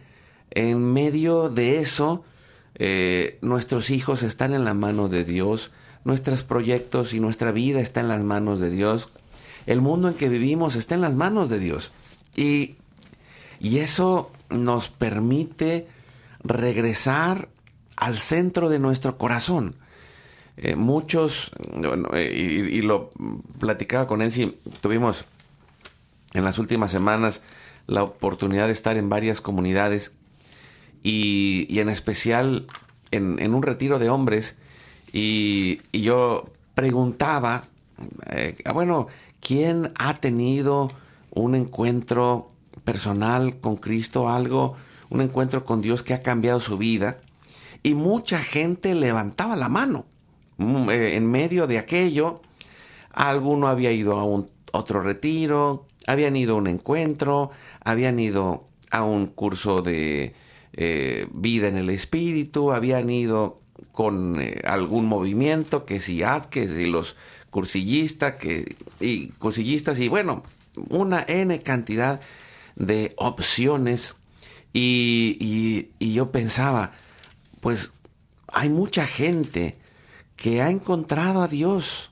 en 0.53 0.93
medio 0.93 1.50
de 1.50 1.79
eso 1.79 2.24
eh, 2.75 3.38
nuestros 3.41 3.89
hijos 3.89 4.24
están 4.24 4.53
en 4.53 4.65
la 4.65 4.74
mano 4.74 5.10
de 5.10 5.25
Dios, 5.25 5.72
nuestros 6.05 6.43
proyectos 6.43 7.13
y 7.13 7.19
nuestra 7.19 7.51
vida 7.51 7.79
está 7.79 8.01
en 8.01 8.07
las 8.07 8.24
manos 8.24 8.60
de 8.60 8.69
Dios, 8.69 9.10
el 9.65 9.81
mundo 9.81 10.07
en 10.07 10.13
que 10.13 10.29
vivimos 10.29 10.75
está 10.75 10.95
en 10.95 11.01
las 11.01 11.15
manos 11.15 11.50
de 11.50 11.60
Dios 11.60 11.91
y, 12.36 12.75
y 13.60 13.79
eso 13.79 14.31
nos 14.50 14.89
permite 14.89 15.88
regresar 16.43 17.50
al 17.95 18.19
centro 18.19 18.69
de 18.69 18.79
nuestro 18.79 19.17
corazón. 19.17 19.75
Eh, 20.57 20.75
muchos, 20.75 21.51
eh, 22.13 22.67
y, 22.72 22.81
lo 22.81 23.12
platicaba 23.60 24.05
con 24.05 24.22
él, 24.22 24.31
si 24.31 24.60
tuvimos 24.81 25.25
en 26.33 26.43
las 26.43 26.60
últimas 26.60 26.91
semanas 26.91 27.41
la 27.88 28.03
oportunidad 28.03 28.67
de 28.67 28.74
estar 28.74 28.98
en 28.98 29.10
varias 29.10 29.41
comunidades 29.41 30.12
y, 31.03 31.79
en 31.79 31.89
especial 31.89 32.65
en, 33.12 33.53
un 33.53 33.62
retiro 33.62 34.00
de 34.00 34.10
hombres 34.10 34.55
y, 35.12 35.81
yo 35.91 36.45
preguntaba, 36.74 37.65
eh, 38.31 38.55
bueno, 38.74 39.07
¿quién 39.39 39.91
ha 40.00 40.15
tenido 40.15 40.91
un 41.29 41.53
encuentro 41.53 42.51
personal 42.83 43.60
con 43.60 43.75
Cristo, 43.75 44.29
algo, 44.29 44.75
un 45.10 45.22
encuentro 45.22 45.65
con 45.65 45.81
Dios 45.81 46.01
que 46.01 46.15
ha 46.15 46.24
cambiado 46.24 46.60
su 46.60 46.77
vida? 46.77 47.19
Y 47.83 47.93
mucha 47.93 48.39
gente 48.39 48.95
levantaba 48.95 49.55
la 49.55 49.69
mano. 49.69 50.05
En 50.57 51.29
medio 51.29 51.67
de 51.67 51.77
aquello, 51.77 52.41
alguno 53.12 53.67
había 53.67 53.91
ido 53.91 54.17
a 54.19 54.24
un 54.24 54.50
otro 54.72 55.01
retiro, 55.01 55.86
habían 56.07 56.36
ido 56.36 56.55
a 56.55 56.57
un 56.57 56.67
encuentro, 56.67 57.51
habían 57.83 58.19
ido 58.19 58.67
a 58.89 59.03
un 59.03 59.27
curso 59.27 59.81
de 59.81 60.33
eh, 60.74 61.27
vida 61.32 61.68
en 61.68 61.77
el 61.77 61.89
espíritu, 61.89 62.72
habían 62.72 63.10
ido 63.10 63.62
con 63.92 64.42
eh, 64.42 64.62
algún 64.65 65.06
movimiento, 65.06 65.86
que 65.86 66.00
si 66.00 66.24
AD, 66.24 66.46
que 66.46 66.68
si 66.68 66.86
los 66.86 67.15
cursillistas, 67.50 68.36
que, 68.36 68.75
y 69.00 69.27
cursillistas, 69.30 70.00
y 70.00 70.08
bueno, 70.08 70.44
una 70.90 71.24
N 71.27 71.62
cantidad 71.62 72.20
de 72.75 73.14
opciones. 73.18 74.16
Y, 74.74 75.38
y, 75.40 75.92
y 76.00 76.14
yo 76.14 76.31
pensaba, 76.31 76.94
pues 77.62 77.92
hay 78.48 78.70
mucha 78.70 79.05
gente 79.05 79.77
que 80.36 80.62
ha 80.62 80.72
encontrado 80.72 81.44
a 81.44 81.48
Dios, 81.48 82.09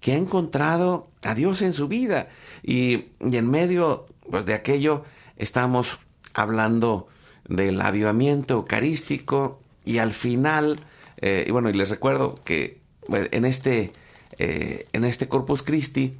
que 0.00 0.12
ha 0.12 0.16
encontrado 0.16 1.10
a 1.22 1.34
Dios 1.34 1.60
en 1.60 1.74
su 1.74 1.88
vida. 1.88 2.28
Y, 2.62 3.08
y 3.20 3.36
en 3.36 3.50
medio 3.50 4.06
pues, 4.30 4.46
de 4.46 4.54
aquello 4.54 5.04
estamos 5.36 6.00
hablando 6.32 7.08
del 7.50 7.80
avivamiento 7.80 8.54
eucarístico 8.54 9.60
y 9.84 9.98
al 9.98 10.12
final, 10.12 10.80
eh, 11.18 11.44
y 11.46 11.50
bueno, 11.50 11.68
y 11.68 11.74
les 11.74 11.90
recuerdo 11.90 12.36
que 12.44 12.78
pues, 13.06 13.28
en, 13.32 13.44
este, 13.44 13.92
eh, 14.38 14.86
en 14.92 15.04
este 15.04 15.28
Corpus 15.28 15.62
Christi 15.62 16.14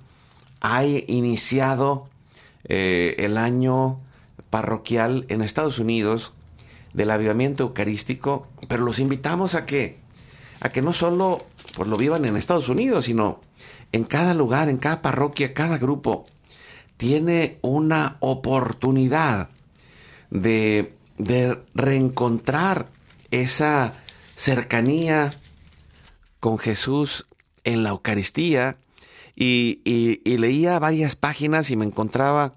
hay 0.61 1.05
iniciado 1.07 2.09
eh, 2.65 3.15
el 3.19 3.39
año 3.39 4.01
parroquial 4.51 5.25
en 5.29 5.41
Estados 5.41 5.79
Unidos 5.79 6.35
del 6.93 7.13
avivamiento 7.13 7.63
eucarístico, 7.63 8.49
pero 8.67 8.85
los 8.85 8.99
invitamos 8.99 9.55
a 9.55 9.65
que 9.65 10.01
a 10.61 10.69
que 10.69 10.83
no 10.83 10.93
solo 10.93 11.47
pues, 11.75 11.89
lo 11.89 11.97
vivan 11.97 12.25
en 12.25 12.37
Estados 12.37 12.69
Unidos, 12.69 13.07
sino 13.07 13.41
en 13.93 14.05
cada 14.05 14.35
lugar, 14.35 14.69
en 14.69 14.77
cada 14.77 15.01
parroquia, 15.01 15.55
cada 15.55 15.79
grupo, 15.79 16.27
tiene 16.97 17.57
una 17.63 18.17
oportunidad 18.21 19.49
de, 20.31 20.93
de 21.21 21.59
reencontrar 21.75 22.89
esa 23.31 23.93
cercanía 24.37 25.35
con 26.41 26.59
Jesús 26.59 27.27
en 27.65 27.83
la 27.83 27.91
Eucaristía 27.91 28.79
y, 29.37 29.81
y, 29.85 30.39
leía 30.39 30.79
varias 30.79 31.17
páginas 31.17 31.71
y 31.71 31.77
me 31.77 31.85
encontraba 31.85 32.55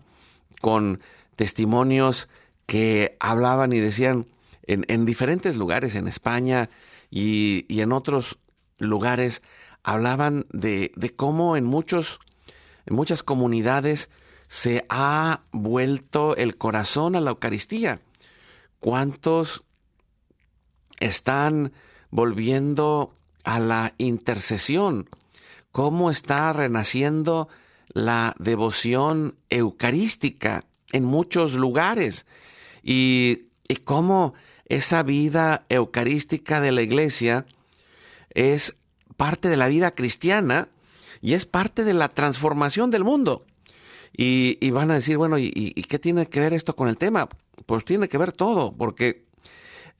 con 0.61 1.01
testimonios 1.35 2.29
que 2.65 3.17
hablaban 3.19 3.73
y 3.73 3.79
decían 3.79 4.27
en, 4.65 4.85
en 4.87 5.05
diferentes 5.05 5.57
lugares, 5.57 5.95
en 5.95 6.07
España, 6.07 6.69
y, 7.11 7.65
y 7.67 7.81
en 7.81 7.91
otros 7.91 8.39
lugares 8.77 9.41
hablaban 9.83 10.45
de, 10.51 10.93
de 10.95 11.09
cómo 11.13 11.57
en, 11.57 11.65
muchos, 11.65 12.19
en 12.85 12.95
muchas 12.95 13.23
comunidades 13.23 14.09
se 14.47 14.85
ha 14.87 15.41
vuelto 15.51 16.37
el 16.37 16.57
corazón 16.57 17.15
a 17.15 17.21
la 17.21 17.31
Eucaristía. 17.31 17.99
¿Cuántos 18.83 19.63
están 20.99 21.71
volviendo 22.09 23.15
a 23.45 23.61
la 23.61 23.93
intercesión? 23.97 25.09
¿Cómo 25.71 26.11
está 26.11 26.51
renaciendo 26.51 27.47
la 27.93 28.35
devoción 28.39 29.37
eucarística 29.49 30.65
en 30.91 31.05
muchos 31.05 31.53
lugares? 31.53 32.25
Y, 32.83 33.43
y 33.69 33.77
cómo 33.77 34.33
esa 34.65 35.01
vida 35.01 35.65
eucarística 35.69 36.59
de 36.59 36.73
la 36.73 36.81
iglesia 36.81 37.45
es 38.31 38.73
parte 39.15 39.47
de 39.47 39.55
la 39.55 39.69
vida 39.69 39.91
cristiana 39.91 40.67
y 41.21 41.35
es 41.35 41.45
parte 41.45 41.85
de 41.85 41.93
la 41.93 42.09
transformación 42.09 42.91
del 42.91 43.05
mundo. 43.05 43.45
Y, 44.11 44.57
y 44.59 44.71
van 44.71 44.91
a 44.91 44.95
decir, 44.95 45.17
bueno, 45.17 45.37
¿y, 45.37 45.53
¿y, 45.55 45.83
qué 45.83 45.99
tiene 45.99 46.25
que 46.25 46.41
ver 46.41 46.53
esto 46.53 46.75
con 46.75 46.89
el 46.89 46.97
tema? 46.97 47.29
Pues 47.65 47.85
tiene 47.85 48.09
que 48.09 48.17
ver 48.17 48.31
todo, 48.31 48.75
porque 48.75 49.25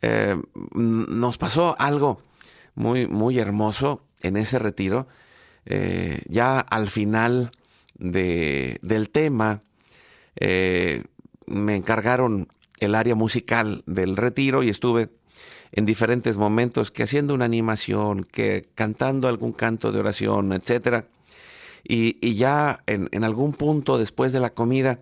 eh, 0.01 0.35
nos 0.73 1.37
pasó 1.37 1.75
algo 1.79 2.21
muy, 2.75 3.07
muy 3.07 3.39
hermoso 3.39 4.01
en 4.21 4.37
ese 4.37 4.59
retiro. 4.59 5.07
Eh, 5.65 6.21
ya 6.27 6.59
al 6.59 6.89
final 6.89 7.51
de, 7.95 8.79
del 8.81 9.09
tema, 9.09 9.61
eh, 10.35 11.03
me 11.45 11.75
encargaron 11.75 12.47
el 12.79 12.95
área 12.95 13.15
musical 13.15 13.83
del 13.85 14.17
retiro 14.17 14.63
y 14.63 14.69
estuve 14.69 15.09
en 15.71 15.85
diferentes 15.85 16.37
momentos 16.37 16.91
que 16.91 17.03
haciendo 17.03 17.33
una 17.33 17.45
animación, 17.45 18.23
que 18.23 18.67
cantando 18.75 19.27
algún 19.27 19.53
canto 19.53 19.91
de 19.91 19.99
oración, 19.99 20.53
etcétera. 20.53 21.07
Y, 21.83 22.35
ya 22.35 22.81
en, 22.85 23.23
algún 23.23 23.53
punto 23.53 23.97
después 23.97 24.31
de 24.31 24.39
la 24.39 24.51
comida 24.51 24.99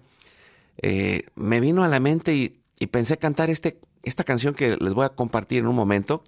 eh, 0.77 1.25
me 1.35 1.59
vino 1.59 1.83
a 1.83 1.87
la 1.87 1.99
mente 1.99 2.35
y, 2.35 2.57
pensé 2.87 3.17
cantar 3.17 3.49
este, 3.51 3.79
esta 4.01 4.23
canción 4.23 4.55
que 4.55 4.75
les 4.77 4.93
voy 4.93 5.05
a 5.05 5.09
compartir 5.09 5.59
en 5.59 5.67
un 5.67 5.75
momento, 5.75 6.23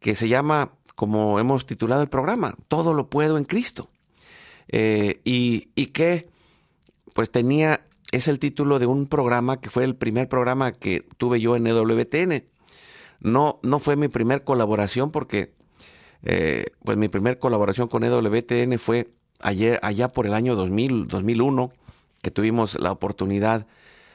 que 0.00 0.14
se 0.14 0.28
llama, 0.28 0.72
como 0.94 1.38
hemos 1.38 1.66
titulado 1.66 2.02
el 2.02 2.08
programa, 2.08 2.56
Todo 2.68 2.94
lo 2.94 3.10
puedo 3.10 3.36
en 3.36 3.44
Cristo. 3.44 3.90
Eh, 4.68 5.20
y, 5.24 5.68
y 5.74 5.86
que 5.86 6.28
pues 7.12 7.30
tenía 7.30 7.84
es 8.12 8.28
el 8.28 8.38
título 8.38 8.78
de 8.78 8.86
un 8.86 9.06
programa 9.06 9.60
que 9.60 9.70
fue 9.70 9.84
el 9.84 9.96
primer 9.96 10.28
programa 10.28 10.72
que 10.72 11.04
tuve 11.16 11.40
yo 11.40 11.56
en 11.56 11.66
EWTN. 11.66 12.44
No, 13.20 13.58
no 13.62 13.80
fue 13.80 13.96
mi 13.96 14.08
primer 14.08 14.44
colaboración 14.44 15.10
porque 15.10 15.54
eh, 16.22 16.66
pues 16.84 16.96
mi 16.98 17.08
primer 17.08 17.38
colaboración 17.38 17.88
con 17.88 18.04
EWTN 18.04 18.78
fue 18.78 19.10
ayer, 19.40 19.80
allá 19.82 20.12
por 20.12 20.26
el 20.26 20.34
año 20.34 20.54
2000, 20.54 21.08
2001, 21.08 21.72
que 22.22 22.30
tuvimos 22.30 22.80
la 22.80 22.92
oportunidad 22.92 23.66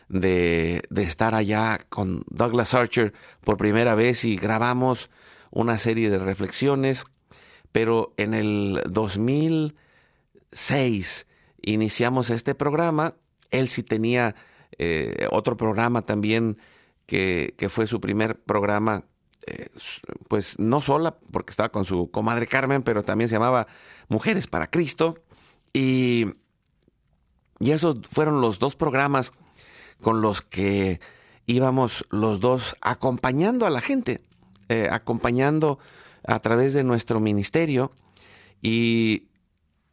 de, 0.10 0.82
estar 0.96 1.36
allá 1.36 1.86
con 1.90 2.24
Douglas 2.30 2.74
Archer 2.74 3.14
por 3.44 3.58
primera 3.58 3.94
vez 3.96 4.24
y 4.26 4.38
grabamos 4.38 5.10
una 5.52 5.78
serie 5.78 6.10
de 6.10 6.18
reflexiones, 6.18 7.04
pero 7.72 8.14
en 8.18 8.34
el 8.34 8.82
2006 8.90 11.28
iniciamos 11.62 12.30
este 12.30 12.56
programa. 12.56 13.16
Él 13.52 13.68
sí 13.68 13.84
tenía 13.84 14.36
eh, 14.78 15.28
otro 15.32 15.58
programa 15.58 16.04
también 16.04 16.58
que, 17.06 17.54
que, 17.58 17.68
fue 17.70 17.88
su 17.88 18.02
primer 18.02 18.38
programa, 18.40 19.06
eh, 19.46 19.70
pues 20.28 20.60
no 20.60 20.82
sola, 20.82 21.18
porque 21.32 21.52
estaba 21.52 21.70
con 21.70 21.86
su 21.86 22.12
comadre 22.12 22.48
Carmen, 22.48 22.84
pero 22.84 23.04
también 23.04 23.30
se 23.30 23.36
llamaba 23.36 23.68
Mujeres 24.10 24.48
para 24.48 24.68
Cristo. 24.68 25.16
Y, 25.74 26.26
y 27.60 27.72
esos 27.72 27.98
fueron 28.10 28.42
los 28.42 28.60
dos 28.60 28.76
programas 28.76 29.32
con 30.02 30.22
los 30.22 30.42
que 30.42 31.00
íbamos 31.46 32.06
los 32.10 32.40
dos 32.40 32.76
acompañando 32.82 33.66
a 33.66 33.70
la 33.70 33.82
gente, 33.82 34.22
eh, 34.70 34.90
acompañando 34.92 35.80
a 36.26 36.40
través 36.40 36.74
de 36.74 36.84
nuestro 36.84 37.20
ministerio. 37.20 37.92
Y, 38.62 39.28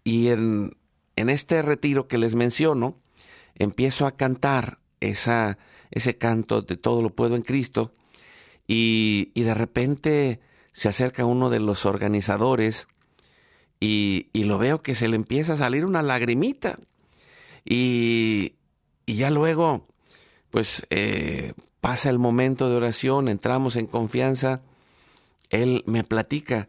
y 0.03 0.29
en, 0.29 0.77
en, 1.17 1.29
este 1.31 1.63
retiro 1.63 2.09
que 2.09 2.19
les 2.19 2.35
menciono, 2.35 2.99
empiezo 3.55 4.07
a 4.07 4.17
cantar 4.17 4.79
esa, 5.01 5.59
ese 5.91 6.19
canto 6.19 6.63
de 6.63 6.77
todo 6.77 7.03
lo 7.03 7.11
puedo 7.11 7.37
en 7.37 7.43
Cristo. 7.43 7.93
Y, 8.67 9.31
y 9.35 9.43
de 9.43 9.55
repente 9.55 10.41
se 10.73 10.89
acerca 10.89 11.25
uno 11.25 11.51
de 11.51 11.61
los 11.61 11.87
organizadores 11.87 12.89
y, 13.79 14.29
y, 14.33 14.45
lo 14.45 14.59
veo 14.59 14.83
que 14.83 14.95
se 14.95 15.09
le 15.09 15.17
empieza 15.17 15.53
a 15.53 15.59
salir 15.59 15.85
una 15.85 16.03
lagrimita. 16.03 16.79
Y, 17.65 18.55
y 19.07 19.15
ya 19.15 19.31
luego 19.31 19.87
pues 20.55 20.87
eh, 20.91 21.53
pasa 21.81 22.11
el 22.11 22.21
momento 22.21 22.71
de 22.71 22.77
oración, 22.77 23.27
entramos 23.27 23.75
en 23.75 23.89
confianza, 23.89 24.63
él 25.51 25.83
me 25.87 26.05
platica, 26.05 26.69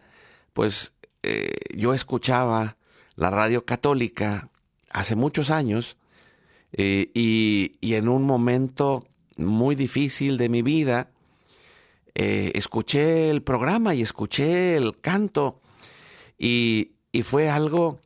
pues 0.54 0.92
eh, 1.22 1.52
yo 1.76 1.94
escuchaba 1.94 2.78
la 3.16 3.30
radio 3.30 3.64
católica 3.64 4.50
hace 4.90 5.16
muchos 5.16 5.52
años 5.52 5.98
eh, 6.74 7.12
y, 7.14 7.74
y, 7.80 7.94
en 7.94 8.10
un 8.10 8.24
momento 8.24 9.06
muy 9.38 9.76
difícil 9.76 10.40
de 10.40 10.50
mi 10.50 10.64
vida, 10.64 11.12
escuché 12.16 13.30
el 13.30 13.44
programa 13.44 13.94
y 13.94 14.02
escuché 14.02 14.78
el 14.78 15.00
canto 15.00 15.62
y, 16.40 16.94
y 17.12 17.22
fue 17.22 17.52
algo 17.52 18.00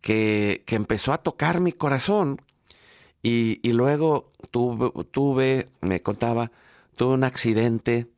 que, 0.00 0.62
que 0.66 0.76
empezó 0.76 1.12
a 1.12 1.18
tocar 1.18 1.60
mi 1.60 1.72
corazón 1.72 2.40
y, 3.22 3.60
y 3.62 3.72
luego 3.72 4.32
tuve, 4.50 4.90
tuve, 5.10 5.68
me 5.80 6.02
contaba, 6.02 6.52
tuve 6.96 7.14
un 7.14 7.24
accidente 7.24 8.08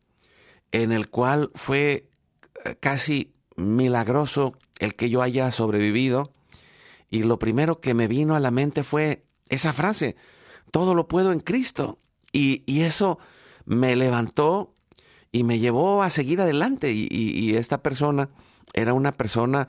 en 0.72 0.92
el 0.92 1.08
cual 1.08 1.50
fue 1.54 2.08
eh, 2.64 2.76
casi 2.78 3.32
milagroso 3.56 4.54
el 4.78 4.94
que 4.94 5.10
yo 5.10 5.22
haya 5.22 5.50
sobrevivido. 5.50 6.32
Y 7.10 7.24
lo 7.24 7.38
primero 7.38 7.80
que 7.80 7.94
me 7.94 8.08
vino 8.08 8.36
a 8.36 8.40
la 8.40 8.50
mente 8.50 8.84
fue 8.84 9.24
esa 9.48 9.72
frase, 9.72 10.16
todo 10.70 10.94
lo 10.94 11.08
puedo 11.08 11.32
en 11.32 11.40
Cristo. 11.40 11.98
Y, 12.32 12.62
y 12.66 12.82
eso 12.82 13.18
me 13.64 13.96
levantó 13.96 14.74
y 15.32 15.42
me 15.42 15.58
llevó 15.58 16.02
a 16.02 16.10
seguir 16.10 16.40
adelante. 16.40 16.92
Y, 16.92 17.08
y, 17.10 17.38
y, 17.38 17.56
esta 17.56 17.82
persona 17.82 18.30
era 18.72 18.94
una 18.94 19.12
persona 19.12 19.68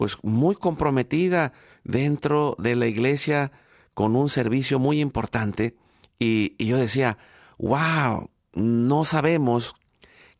pues 0.00 0.16
muy 0.22 0.54
comprometida 0.54 1.52
dentro 1.84 2.56
de 2.58 2.74
la 2.74 2.86
iglesia 2.86 3.52
con 3.92 4.16
un 4.16 4.30
servicio 4.30 4.78
muy 4.78 4.98
importante 4.98 5.76
y, 6.18 6.56
yo 6.64 6.78
decía, 6.78 7.18
wow, 7.58 8.30
no 8.54 9.04
sabemos 9.04 9.74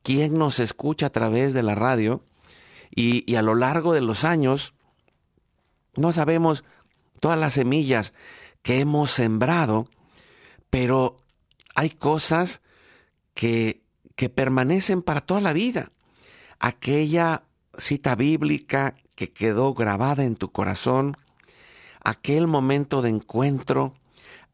quién 0.03 0.39
nos 0.39 0.61
escucha 0.61 1.09
a 1.09 1.13
través 1.13 1.53
de 1.53 1.63
la 1.63 1.75
radio 1.75 2.25
y, 2.91 3.31
y, 3.31 3.37
a 3.37 3.43
lo 3.43 3.55
largo 3.55 3.93
de 3.93 4.01
los 4.01 4.25
años 4.25 4.73
no 5.95 6.11
sabemos 6.13 6.65
todas 7.21 7.39
las 7.39 7.53
semillas 7.53 8.15
que 8.63 8.81
hemos 8.81 9.11
sembrado, 9.11 9.89
pero 10.71 11.19
hay 11.75 11.91
cosas 11.91 12.63
que, 13.35 13.83
que 14.17 14.31
permanecen 14.31 15.03
para 15.03 15.21
toda 15.21 15.43
la 15.43 15.53
vida. 15.53 15.93
Aquella 16.61 17.43
cita 17.77 18.15
bíblica 18.15 18.95
que 19.21 19.31
quedó 19.31 19.75
grabada 19.75 20.25
en 20.25 20.35
tu 20.35 20.51
corazón, 20.51 21.15
aquel 22.03 22.47
momento 22.47 23.03
de 23.03 23.11
encuentro, 23.11 23.93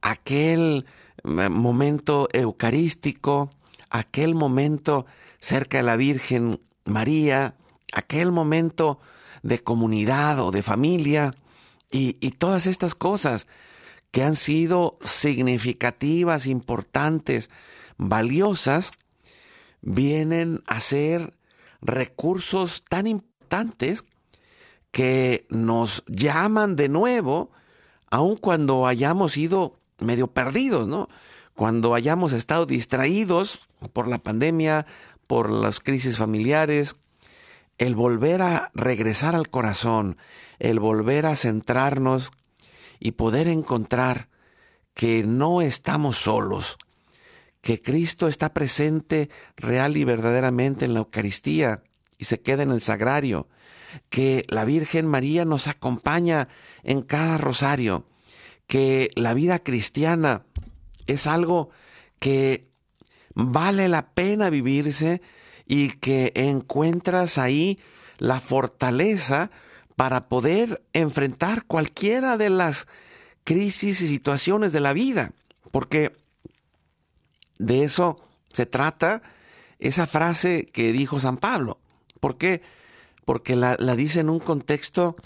aquel 0.02 0.86
eh, 1.22 1.48
momento 1.48 2.28
eucarístico, 2.32 3.48
aquel 3.90 4.34
momento 4.34 5.06
cerca 5.38 5.76
de 5.76 5.84
la 5.84 5.94
Virgen 5.94 6.60
María, 6.84 7.54
aquel 7.92 8.32
momento 8.32 8.98
de 9.44 9.60
comunidad 9.60 10.40
o 10.40 10.50
de 10.50 10.64
familia 10.64 11.32
y, 11.92 12.16
y 12.18 12.32
todas 12.32 12.66
estas 12.66 12.96
cosas 12.96 13.46
que 14.10 14.24
han 14.24 14.34
sido 14.34 14.98
significativas, 15.00 16.48
importantes, 16.48 17.50
valiosas, 17.98 18.90
vienen 19.80 20.64
a 20.66 20.80
ser 20.80 21.34
recursos 21.82 22.82
tan 22.88 23.06
importantes 23.06 24.04
que 24.96 25.44
nos 25.50 26.04
llaman 26.06 26.74
de 26.74 26.88
nuevo, 26.88 27.50
aun 28.10 28.34
cuando 28.36 28.86
hayamos 28.86 29.36
ido 29.36 29.78
medio 29.98 30.28
perdidos, 30.28 30.88
¿no? 30.88 31.10
Cuando 31.54 31.94
hayamos 31.94 32.32
estado 32.32 32.64
distraídos 32.64 33.60
por 33.92 34.08
la 34.08 34.16
pandemia, 34.16 34.86
por 35.26 35.50
las 35.50 35.80
crisis 35.80 36.16
familiares, 36.16 36.96
el 37.76 37.94
volver 37.94 38.40
a 38.40 38.70
regresar 38.72 39.34
al 39.34 39.50
corazón, 39.50 40.16
el 40.58 40.80
volver 40.80 41.26
a 41.26 41.36
centrarnos 41.36 42.30
y 42.98 43.10
poder 43.12 43.48
encontrar 43.48 44.30
que 44.94 45.24
no 45.24 45.60
estamos 45.60 46.16
solos, 46.16 46.78
que 47.60 47.82
Cristo 47.82 48.28
está 48.28 48.54
presente 48.54 49.28
real 49.58 49.98
y 49.98 50.04
verdaderamente 50.04 50.86
en 50.86 50.94
la 50.94 51.00
Eucaristía 51.00 51.82
y 52.16 52.24
se 52.24 52.40
queda 52.40 52.62
en 52.62 52.70
el 52.70 52.80
sagrario, 52.80 53.46
que 54.10 54.44
la 54.48 54.64
Virgen 54.64 55.06
María 55.06 55.44
nos 55.44 55.68
acompaña 55.68 56.48
en 56.82 57.02
cada 57.02 57.38
rosario, 57.38 58.04
que 58.66 59.10
la 59.14 59.34
vida 59.34 59.58
cristiana 59.58 60.44
es 61.06 61.26
algo 61.26 61.70
que 62.18 62.68
vale 63.34 63.88
la 63.88 64.10
pena 64.10 64.50
vivirse 64.50 65.20
y 65.66 65.90
que 65.90 66.32
encuentras 66.34 67.38
ahí 67.38 67.78
la 68.18 68.40
fortaleza 68.40 69.50
para 69.94 70.28
poder 70.28 70.82
enfrentar 70.92 71.64
cualquiera 71.64 72.36
de 72.36 72.50
las 72.50 72.86
crisis 73.44 74.00
y 74.02 74.08
situaciones 74.08 74.72
de 74.72 74.80
la 74.80 74.92
vida, 74.92 75.32
porque 75.70 76.12
de 77.58 77.84
eso 77.84 78.20
se 78.52 78.66
trata 78.66 79.22
esa 79.78 80.06
frase 80.06 80.66
que 80.66 80.92
dijo 80.92 81.18
San 81.18 81.36
Pablo. 81.36 81.78
¿Por 82.20 82.38
qué? 82.38 82.62
Porque 83.26 83.56
la, 83.56 83.76
la 83.78 83.94
dice 83.96 84.20
en 84.20 84.30
un 84.30 84.38
contexto 84.38 85.16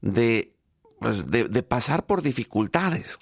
de, 0.00 0.54
pues 1.00 1.26
de, 1.26 1.44
de, 1.44 1.62
pasar 1.62 2.06
por 2.06 2.22
dificultades 2.22 3.18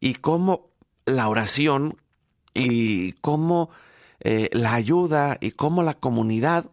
y 0.00 0.14
cómo 0.14 0.70
la 1.04 1.28
oración 1.28 1.96
y 2.54 3.12
cómo 3.14 3.68
eh, 4.20 4.48
la 4.52 4.74
ayuda 4.74 5.36
y 5.40 5.50
cómo 5.50 5.82
la 5.82 5.94
comunidad 5.94 6.66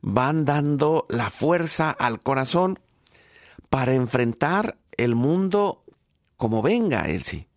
van 0.00 0.44
dando 0.44 1.04
la 1.08 1.30
fuerza 1.30 1.90
al 1.90 2.20
corazón 2.20 2.78
para 3.68 3.94
enfrentar 3.94 4.78
el 4.96 5.16
mundo 5.16 5.82
como 6.36 6.62
venga, 6.62 7.08
Elsie. 7.08 7.48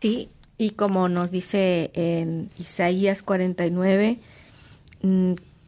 Sí, 0.00 0.30
y 0.56 0.70
como 0.70 1.08
nos 1.08 1.32
dice 1.32 1.90
en 1.94 2.50
Isaías 2.58 3.24
49, 3.24 4.20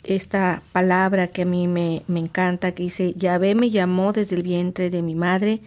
esta 0.06 0.62
palabra 0.72 1.28
que 1.28 1.42
a 1.42 1.46
mí 1.46 1.68
me, 1.68 2.02
me 2.06 2.20
encanta, 2.20 2.72
que 2.72 2.84
dice, 2.84 3.14
Yahvé 3.14 3.54
me 3.54 3.70
llamó 3.70 4.12
desde 4.12 4.36
el 4.36 4.42
vientre 4.42 4.90
de 4.90 5.02
mi 5.02 5.14
madre, 5.14 5.60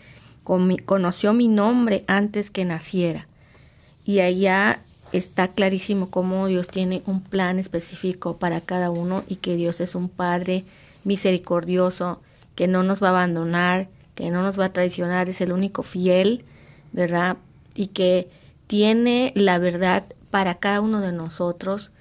conoció 0.86 1.34
mi 1.34 1.48
nombre 1.48 2.04
antes 2.08 2.50
que 2.50 2.66
naciera. 2.66 3.28
Y 4.04 4.22
allá 4.22 4.82
está 5.12 5.50
clarísimo 5.50 6.10
cómo 6.10 6.48
Dios 6.48 6.68
tiene 6.68 7.04
un 7.06 7.22
plan 7.22 7.60
específico 7.60 8.38
para 8.38 8.62
cada 8.62 8.90
uno 8.90 9.24
y 9.28 9.36
que 9.38 9.56
Dios 9.56 9.82
es 9.82 9.96
un 9.96 10.10
Padre 10.10 10.66
misericordioso, 11.04 12.22
que 12.56 12.68
no 12.68 12.84
nos 12.84 13.02
va 13.02 13.08
a 13.08 13.12
abandonar, 13.12 13.88
que 14.16 14.32
no 14.32 14.44
nos 14.44 14.60
va 14.60 14.66
a 14.66 14.74
traicionar, 14.74 15.30
es 15.30 15.42
el 15.42 15.52
único 15.52 15.84
fiel, 15.84 16.44
¿verdad? 16.92 17.38
Y 17.76 17.88
que 17.88 18.30
tiene 18.68 19.32
la 19.36 19.60
verdad 19.60 20.06
para 20.30 20.56
cada 20.56 20.82
uno 20.82 21.02
de 21.02 21.12
nosotros 21.12 21.92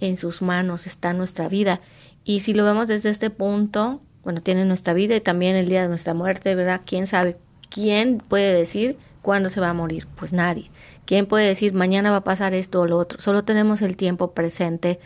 en 0.00 0.16
sus 0.16 0.42
manos 0.42 0.86
está 0.86 1.12
nuestra 1.12 1.48
vida. 1.48 1.80
Y 2.24 2.40
si 2.40 2.54
lo 2.54 2.64
vemos 2.64 2.88
desde 2.88 3.10
este 3.10 3.30
punto, 3.30 4.00
bueno, 4.22 4.42
tiene 4.42 4.64
nuestra 4.64 4.92
vida 4.92 5.16
y 5.16 5.20
también 5.20 5.56
el 5.56 5.68
día 5.68 5.82
de 5.82 5.88
nuestra 5.88 6.14
muerte, 6.14 6.54
¿verdad? 6.54 6.82
¿Quién 6.84 7.06
sabe? 7.06 7.36
¿Quién 7.70 8.18
puede 8.18 8.52
decir 8.52 8.98
cuándo 9.22 9.50
se 9.50 9.60
va 9.60 9.70
a 9.70 9.74
morir? 9.74 10.06
Pues 10.16 10.32
nadie. 10.32 10.70
¿Quién 11.04 11.26
puede 11.26 11.46
decir 11.46 11.72
mañana 11.72 12.10
va 12.10 12.18
a 12.18 12.24
pasar 12.24 12.54
esto 12.54 12.80
o 12.80 12.86
lo 12.86 12.98
otro? 12.98 13.20
Solo 13.20 13.44
tenemos 13.44 13.80
el 13.82 13.96
tiempo 13.96 14.32
presente 14.32 14.98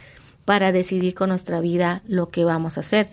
para 0.45 0.73
decidir 0.73 1.15
con 1.15 1.29
nuestra 1.29 1.61
vida 1.61 2.03
lo 2.07 2.31
que 2.31 2.45
vamos 2.45 2.77
a 2.77 2.81
hacer. 2.81 3.09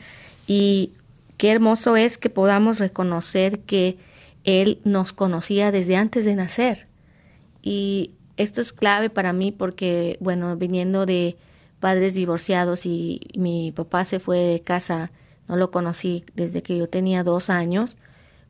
Y 0.47 0.93
qué 1.37 1.51
hermoso 1.51 1.95
es 1.95 2.17
que 2.17 2.29
podamos 2.29 2.79
reconocer 2.79 3.59
que 3.59 3.97
Él 4.43 4.79
nos 4.83 5.13
conocía 5.13 5.71
desde 5.71 5.95
antes 5.95 6.25
de 6.25 6.35
nacer. 6.35 6.87
Y 7.61 8.11
esto 8.37 8.61
es 8.61 8.73
clave 8.73 9.09
para 9.09 9.33
mí 9.33 9.51
porque, 9.51 10.17
bueno, 10.21 10.55
viniendo 10.55 11.05
de 11.05 11.37
padres 11.79 12.13
divorciados 12.13 12.85
y 12.85 13.21
mi 13.35 13.71
papá 13.71 14.05
se 14.05 14.19
fue 14.19 14.37
de 14.37 14.61
casa, 14.61 15.11
no 15.47 15.55
lo 15.55 15.71
conocí 15.71 16.25
desde 16.35 16.61
que 16.61 16.77
yo 16.77 16.87
tenía 16.87 17.23
dos 17.23 17.49
años, 17.49 17.97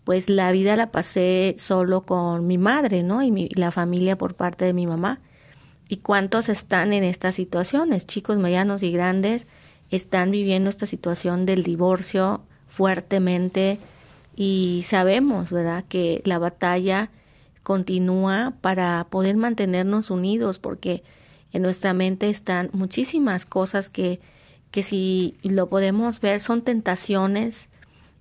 pues 0.03 0.29
la 0.29 0.51
vida 0.51 0.75
la 0.75 0.91
pasé 0.91 1.55
solo 1.57 2.01
con 2.01 2.47
mi 2.47 2.57
madre, 2.57 3.03
¿no? 3.03 3.21
Y 3.21 3.49
la 3.49 3.71
familia 3.71 4.17
por 4.17 4.33
parte 4.33 4.65
de 4.65 4.73
mi 4.73 4.87
mamá. 4.87 5.19
¿Y 5.87 5.97
cuántos 5.97 6.49
están 6.49 6.93
en 6.93 7.03
estas 7.03 7.35
situaciones? 7.35 8.07
Chicos 8.07 8.37
medianos 8.37 8.83
y 8.83 8.91
grandes 8.91 9.47
están 9.91 10.31
viviendo 10.31 10.69
esta 10.69 10.85
situación 10.85 11.45
del 11.45 11.63
divorcio 11.63 12.41
fuertemente 12.67 13.79
y 14.35 14.83
sabemos, 14.87 15.51
¿verdad?, 15.51 15.83
que 15.87 16.21
la 16.25 16.39
batalla 16.39 17.09
continúa 17.63 18.53
para 18.61 19.05
poder 19.09 19.35
mantenernos 19.35 20.11
unidos 20.11 20.59
porque 20.59 21.03
en 21.51 21.61
nuestra 21.61 21.93
mente 21.93 22.29
están 22.29 22.69
muchísimas 22.73 23.45
cosas 23.45 23.89
que, 23.89 24.19
que 24.71 24.83
si 24.83 25.37
lo 25.43 25.69
podemos 25.69 26.19
ver 26.19 26.39
son 26.39 26.61
tentaciones 26.61 27.69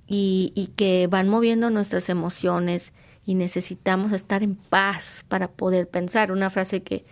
y, 0.07 0.53
y 0.55 0.69
que 0.69 1.07
van 1.07 1.29
moviendo 1.29 1.71
nuestras 1.71 2.09
emociones 2.09 2.93
y 3.27 3.35
necesitamos 3.35 4.13
estar 4.13 4.43
en 4.43 4.55
paz 4.57 5.25
para 5.29 5.49
poder 5.49 5.89
pensar. 5.89 6.33
Una 6.33 6.49
frase 6.49 6.83
que 6.83 7.05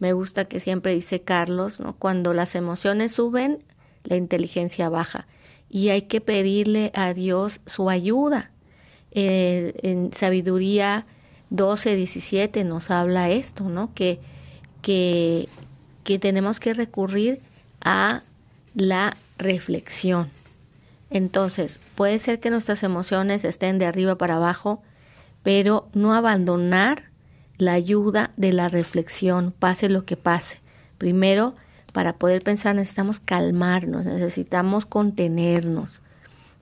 me 0.00 0.12
gusta 0.12 0.46
que 0.46 0.58
siempre 0.58 0.92
dice 0.92 1.20
Carlos, 1.20 1.78
¿no? 1.78 1.94
Cuando 1.94 2.34
las 2.34 2.56
emociones 2.56 3.12
suben, 3.12 3.62
la 4.02 4.16
inteligencia 4.16 4.88
baja. 4.88 5.28
Y 5.68 5.90
hay 5.90 6.02
que 6.02 6.20
pedirle 6.20 6.90
a 6.94 7.14
Dios 7.14 7.60
su 7.66 7.88
ayuda. 7.88 8.50
Eh, 9.12 9.74
en 9.82 10.12
sabiduría 10.12 11.06
12, 11.50 11.96
17 11.96 12.64
nos 12.64 12.90
habla 12.90 13.30
esto, 13.30 13.68
¿no? 13.68 13.94
Que, 13.94 14.20
que, 14.82 15.48
que 16.04 16.18
tenemos 16.18 16.60
que 16.60 16.74
recurrir 16.74 17.40
a 17.80 18.22
la 18.74 19.16
reflexión. 19.38 20.30
Entonces, 21.10 21.80
puede 21.96 22.18
ser 22.18 22.40
que 22.40 22.50
nuestras 22.50 22.82
emociones 22.82 23.44
estén 23.44 23.78
de 23.78 23.86
arriba 23.86 24.16
para 24.16 24.36
abajo, 24.36 24.82
pero 25.42 25.88
no 25.92 26.14
abandonar 26.14 27.04
la 27.58 27.72
ayuda 27.72 28.30
de 28.36 28.52
la 28.52 28.68
reflexión, 28.68 29.52
pase 29.58 29.88
lo 29.88 30.04
que 30.04 30.16
pase. 30.16 30.60
Primero, 30.98 31.54
para 31.92 32.14
poder 32.14 32.42
pensar 32.42 32.76
necesitamos 32.76 33.20
calmarnos, 33.20 34.06
necesitamos 34.06 34.86
contenernos. 34.86 36.02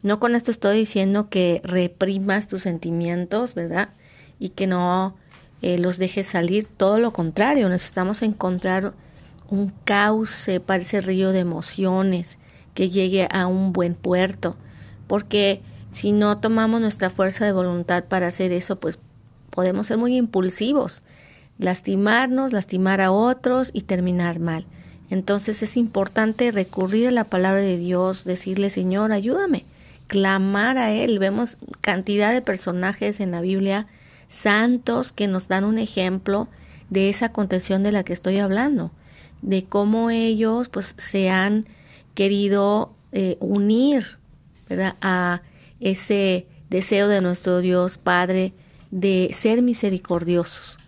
No 0.02 0.20
con 0.20 0.34
esto 0.34 0.50
estoy 0.50 0.78
diciendo 0.78 1.28
que 1.28 1.60
reprimas 1.64 2.48
tus 2.48 2.62
sentimientos, 2.62 3.54
¿verdad? 3.54 3.90
Y 4.38 4.50
que 4.50 4.66
no 4.66 5.16
eh, 5.62 5.78
los 5.78 5.98
dejes 5.98 6.26
salir, 6.26 6.66
todo 6.66 6.98
lo 6.98 7.12
contrario, 7.12 7.68
necesitamos 7.68 8.22
encontrar 8.22 8.92
un 9.50 9.72
cauce 9.84 10.60
para 10.60 10.82
ese 10.82 11.00
río 11.00 11.32
de 11.32 11.40
emociones 11.40 12.38
que 12.74 12.90
llegue 12.90 13.28
a 13.30 13.46
un 13.46 13.72
buen 13.72 13.94
puerto, 13.94 14.56
porque 15.06 15.60
si 15.90 16.12
no 16.12 16.38
tomamos 16.38 16.80
nuestra 16.80 17.10
fuerza 17.10 17.44
de 17.44 17.52
voluntad 17.52 18.04
para 18.04 18.28
hacer 18.28 18.52
eso, 18.52 18.76
pues 18.76 18.98
podemos 19.50 19.88
ser 19.88 19.98
muy 19.98 20.16
impulsivos, 20.16 21.02
lastimarnos, 21.58 22.52
lastimar 22.52 23.00
a 23.00 23.10
otros 23.10 23.70
y 23.72 23.82
terminar 23.82 24.38
mal. 24.38 24.66
Entonces 25.10 25.62
es 25.62 25.76
importante 25.76 26.50
recurrir 26.50 27.08
a 27.08 27.12
la 27.12 27.24
palabra 27.24 27.62
de 27.62 27.78
Dios, 27.78 28.24
decirle, 28.24 28.70
Señor, 28.70 29.10
ayúdame, 29.10 29.64
clamar 30.06 30.78
a 30.78 30.92
Él. 30.92 31.18
Vemos 31.18 31.56
cantidad 31.80 32.32
de 32.32 32.42
personajes 32.42 33.18
en 33.20 33.30
la 33.30 33.40
Biblia 33.40 33.86
santos 34.28 35.12
que 35.12 35.26
nos 35.26 35.48
dan 35.48 35.64
un 35.64 35.78
ejemplo 35.78 36.48
de 36.90 37.08
esa 37.08 37.32
contención 37.32 37.82
de 37.82 37.92
la 37.92 38.04
que 38.04 38.12
estoy 38.12 38.38
hablando, 38.38 38.90
de 39.42 39.64
cómo 39.64 40.10
ellos 40.10 40.68
pues 40.68 40.94
se 40.98 41.30
han 41.30 41.66
querido 42.14 42.92
eh, 43.12 43.36
unir 43.40 44.18
a 45.00 45.42
ese 45.80 46.46
deseo 46.68 47.08
de 47.08 47.20
nuestro 47.20 47.60
Dios 47.60 47.98
Padre 47.98 48.52
de 48.90 49.30
ser 49.32 49.62
misericordiosos, 49.62 50.78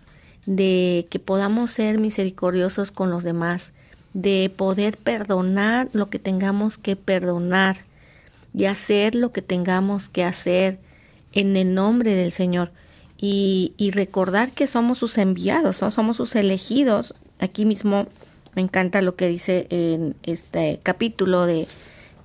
de 0.45 1.07
que 1.09 1.19
podamos 1.19 1.71
ser 1.71 1.99
misericordiosos 1.99 2.91
con 2.91 3.09
los 3.09 3.23
demás, 3.23 3.73
de 4.13 4.51
poder 4.55 4.97
perdonar 4.97 5.89
lo 5.93 6.09
que 6.09 6.19
tengamos 6.19 6.77
que 6.77 6.95
perdonar 6.95 7.77
y 8.53 8.65
hacer 8.65 9.15
lo 9.15 9.31
que 9.31 9.41
tengamos 9.41 10.09
que 10.09 10.23
hacer 10.23 10.79
en 11.31 11.55
el 11.55 11.73
nombre 11.73 12.13
del 12.15 12.31
Señor. 12.31 12.71
Y, 13.23 13.91
recordar 13.93 14.51
que 14.51 14.65
somos 14.65 14.97
sus 14.97 15.19
enviados, 15.19 15.77
somos 15.77 16.17
sus 16.17 16.35
elegidos. 16.35 17.13
Aquí 17.39 17.65
mismo 17.65 18.07
me 18.55 18.63
encanta 18.63 19.01
lo 19.03 19.15
que 19.15 19.27
dice 19.27 19.67
en 19.69 20.15
este 20.23 20.79
capítulo 20.81 21.45
de, 21.45 21.67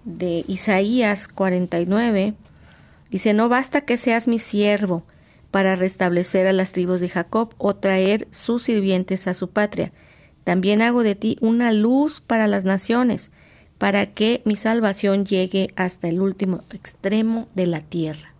de 0.04 0.44
Isaías 0.48 1.28
49. 1.28 2.32
Dice, 3.10 3.34
no 3.34 3.50
basta 3.50 3.82
que 3.82 3.98
seas 3.98 4.26
mi 4.26 4.38
siervo, 4.38 5.04
para 5.50 5.76
restablecer 5.76 6.46
a 6.46 6.52
las 6.52 6.72
tribus 6.72 7.00
de 7.00 7.08
Jacob 7.08 7.54
o 7.58 7.74
traer 7.74 8.28
sus 8.30 8.62
sirvientes 8.64 9.26
a 9.26 9.34
su 9.34 9.48
patria. 9.48 9.92
También 10.44 10.82
hago 10.82 11.02
de 11.02 11.14
ti 11.14 11.38
una 11.40 11.72
luz 11.72 12.20
para 12.20 12.46
las 12.46 12.64
naciones, 12.64 13.30
para 13.78 14.06
que 14.06 14.42
mi 14.44 14.56
salvación 14.56 15.24
llegue 15.24 15.70
hasta 15.76 16.08
el 16.08 16.20
último 16.20 16.62
extremo 16.72 17.48
de 17.54 17.66
la 17.66 17.80
tierra. 17.80 18.35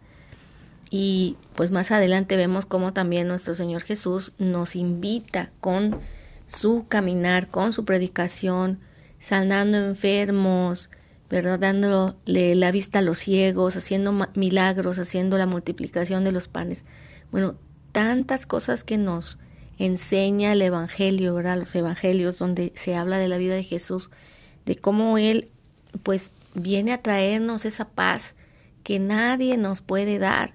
Y 0.90 1.37
pues 1.55 1.70
más 1.70 1.90
adelante 1.90 2.37
vemos 2.37 2.66
cómo 2.66 2.92
también 2.92 3.29
nuestro 3.29 3.55
Señor 3.55 3.83
Jesús 3.83 4.33
nos 4.38 4.77
invita 4.77 5.51
con 5.61 5.99
su 6.46 6.87
caminar, 6.88 7.49
con 7.49 7.72
su 7.72 7.85
predicación, 7.85 8.79
sanando 9.18 9.79
enfermos, 9.79 10.90
¿verdad? 11.29 11.59
dándole 11.59 12.55
la 12.55 12.70
vista 12.70 13.01
a 13.01 13.03
los 13.03 13.18
ciegos, 13.18 13.77
haciendo 13.77 14.12
milagros, 14.35 14.99
haciendo 14.99 15.38
la 15.38 15.46
multiplicación 15.46 16.22
de 16.25 16.33
los 16.33 16.46
panes. 16.46 16.85
Bueno, 17.33 17.57
tantas 17.92 18.46
cosas 18.46 18.85
que 18.85 18.96
nos 18.96 19.38
enseña 19.79 20.53
el 20.53 20.62
Evangelio, 20.62 21.35
¿verdad? 21.35 21.59
Los 21.59 21.75
Evangelios 21.75 22.38
donde 22.38 22.72
se 22.77 22.94
habla 22.94 23.18
de 23.18 23.29
la 23.29 23.38
vida 23.38 23.55
de 23.55 23.64
Jesús, 23.64 24.11
de 24.64 24.77
cómo 24.77 25.18
Él 25.18 25.51
pues 26.03 26.31
viene 26.55 26.92
a 26.92 27.03
traernos 27.03 27.64
esa 27.64 27.88
paz 27.88 28.35
que 28.83 28.99
nadie 28.99 29.57
nos 29.57 29.81
puede 29.81 30.18
dar 30.18 30.55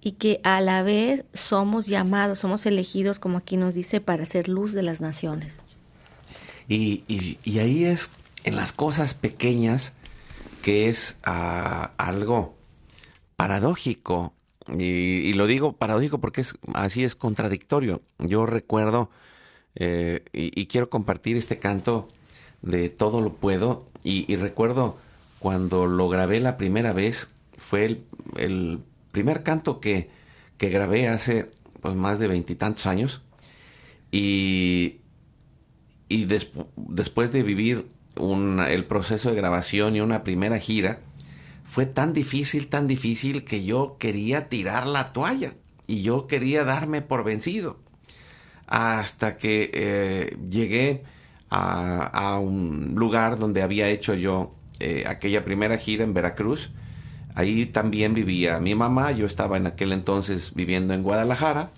y 0.00 0.12
que 0.12 0.40
a 0.44 0.60
la 0.60 0.82
vez 0.82 1.24
somos 1.32 1.86
llamados, 1.86 2.38
somos 2.38 2.64
elegidos, 2.66 3.18
como 3.18 3.38
aquí 3.38 3.56
nos 3.56 3.74
dice, 3.74 4.00
para 4.00 4.24
ser 4.26 4.48
luz 4.48 4.72
de 4.72 4.82
las 4.82 5.00
naciones. 5.00 5.60
Y, 6.68 7.04
y, 7.08 7.58
ahí 7.58 7.84
es 7.84 8.10
en 8.44 8.54
las 8.54 8.72
cosas 8.72 9.14
pequeñas 9.14 9.92
que 10.62 10.88
es 10.88 11.16
ah, 11.24 11.90
algo 11.98 12.54
paradójico 13.36 14.32
y, 14.78 15.32
lo 15.32 15.46
digo 15.46 15.72
paradójico 15.72 16.18
porque 16.18 16.42
es, 16.42 16.54
así 16.74 17.04
es 17.04 17.14
contradictorio. 17.16 18.02
Yo 18.18 18.46
recuerdo 18.46 19.10
eh, 19.74 20.24
y, 20.32 20.66
quiero 20.66 20.90
compartir 20.90 21.36
este 21.36 21.58
canto 21.58 22.08
de 22.62 22.88
Todo 22.88 23.20
lo 23.20 23.34
puedo. 23.34 23.86
Y, 24.02 24.36
recuerdo 24.36 24.98
cuando 25.38 25.86
lo 25.86 26.08
grabé 26.08 26.40
la 26.40 26.56
primera 26.56 26.92
vez, 26.92 27.28
fue 27.56 28.02
el, 28.36 28.80
primer 29.12 29.42
canto 29.42 29.80
que, 29.80 30.10
que, 30.56 30.68
grabé 30.68 31.08
hace 31.08 31.50
pues, 31.80 31.94
más 31.94 32.18
de 32.18 32.28
veintitantos 32.28 32.86
años. 32.86 33.22
Y, 34.12 35.00
y 36.08 36.26
después 36.76 37.32
de 37.32 37.42
vivir 37.42 37.86
el 38.16 38.84
proceso 38.84 39.30
de 39.30 39.36
grabación 39.36 39.96
y 39.96 40.00
una 40.00 40.24
primera 40.24 40.58
gira, 40.58 41.00
fue 41.64 41.86
tan 41.86 42.12
difícil, 42.12 42.66
tan 42.66 42.88
difícil 42.88 43.44
que 43.44 43.64
yo 43.64 43.96
quería 43.98 44.48
tirar 44.48 44.86
la 44.86 45.12
toalla 45.12 45.54
y 45.86 46.02
yo 46.02 46.26
quería 46.26 46.64
darme 46.64 47.00
por 47.02 47.22
vencido. 47.24 47.78
Hasta 48.66 49.36
que 49.36 49.70
eh, 49.72 50.36
llegué 50.48 51.04
a, 51.48 52.38
un 52.40 52.94
lugar 52.94 53.38
donde 53.38 53.62
había 53.62 53.88
hecho 53.88 54.14
yo 54.14 54.54
eh, 54.78 55.04
aquella 55.06 55.44
primera 55.44 55.76
gira 55.78 56.04
en 56.04 56.14
Veracruz. 56.14 56.70
Ahí 57.34 57.66
también 57.66 58.14
vivía 58.14 58.58
mi 58.60 58.74
mamá, 58.74 59.12
yo 59.12 59.26
estaba 59.26 59.56
en 59.56 59.66
aquel 59.66 59.92
entonces 59.92 60.54
viviendo 60.54 60.94
en 60.94 61.02
Guadalajara. 61.02 61.70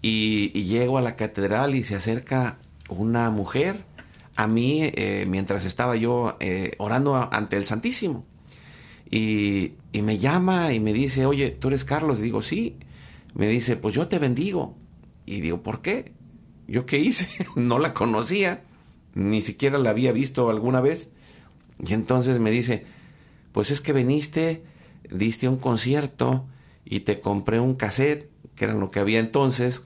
Y, 0.00 0.50
llego 0.62 0.98
a 0.98 1.00
la 1.00 1.16
catedral 1.16 1.74
y 1.74 1.82
se 1.82 1.96
acerca 1.96 2.58
una 2.88 3.30
mujer 3.30 3.84
a 4.36 4.46
mí 4.46 4.82
eh, 4.82 5.26
mientras 5.28 5.64
estaba 5.64 5.96
yo 5.96 6.36
orando 6.78 7.28
ante 7.32 7.56
el 7.56 7.64
Santísimo. 7.64 8.24
Y, 9.10 9.74
me 10.02 10.18
llama 10.18 10.72
y 10.72 10.80
me 10.80 10.92
dice, 10.92 11.26
oye, 11.26 11.50
¿tú 11.50 11.68
eres 11.68 11.84
Carlos? 11.84 12.20
digo, 12.20 12.40
sí. 12.42 12.76
me 13.34 13.48
dice, 13.48 13.76
pues 13.76 13.94
yo 13.94 14.08
te 14.08 14.18
bendigo. 14.18 14.76
Y 15.26 15.40
digo, 15.40 15.62
¿por 15.62 15.82
qué? 15.82 16.12
¿Yo 16.66 16.86
qué 16.86 16.98
hice? 16.98 17.28
no 17.56 17.78
la 17.78 17.94
conocía, 17.94 18.62
ni 19.14 19.42
siquiera 19.42 19.78
la 19.78 19.90
había 19.90 20.12
visto 20.12 20.48
alguna 20.50 20.80
vez. 20.80 21.10
Y 21.84 21.94
entonces 21.94 22.38
me 22.38 22.50
dice, 22.50 22.86
pues 23.58 23.72
es 23.72 23.80
que 23.80 23.92
viniste, 23.92 24.62
diste 25.10 25.48
un 25.48 25.56
concierto 25.56 26.46
y 26.84 27.00
te 27.00 27.18
compré 27.18 27.58
un 27.58 27.74
cassette, 27.74 28.30
que 28.54 28.66
era 28.66 28.74
lo 28.74 28.92
que 28.92 29.00
había 29.00 29.18
entonces, 29.18 29.82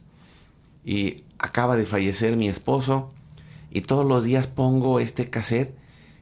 y 0.84 1.24
acaba 1.38 1.78
de 1.78 1.86
fallecer 1.86 2.36
mi 2.36 2.50
esposo, 2.50 3.14
y 3.70 3.80
todos 3.80 4.04
los 4.04 4.24
días 4.24 4.46
pongo 4.46 5.00
este 5.00 5.30
cassette 5.30 5.74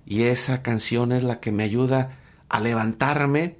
y 0.06 0.22
esa 0.22 0.62
canción 0.62 1.10
es 1.10 1.24
la 1.24 1.40
que 1.40 1.50
me 1.50 1.64
ayuda 1.64 2.20
a 2.48 2.60
levantarme 2.60 3.56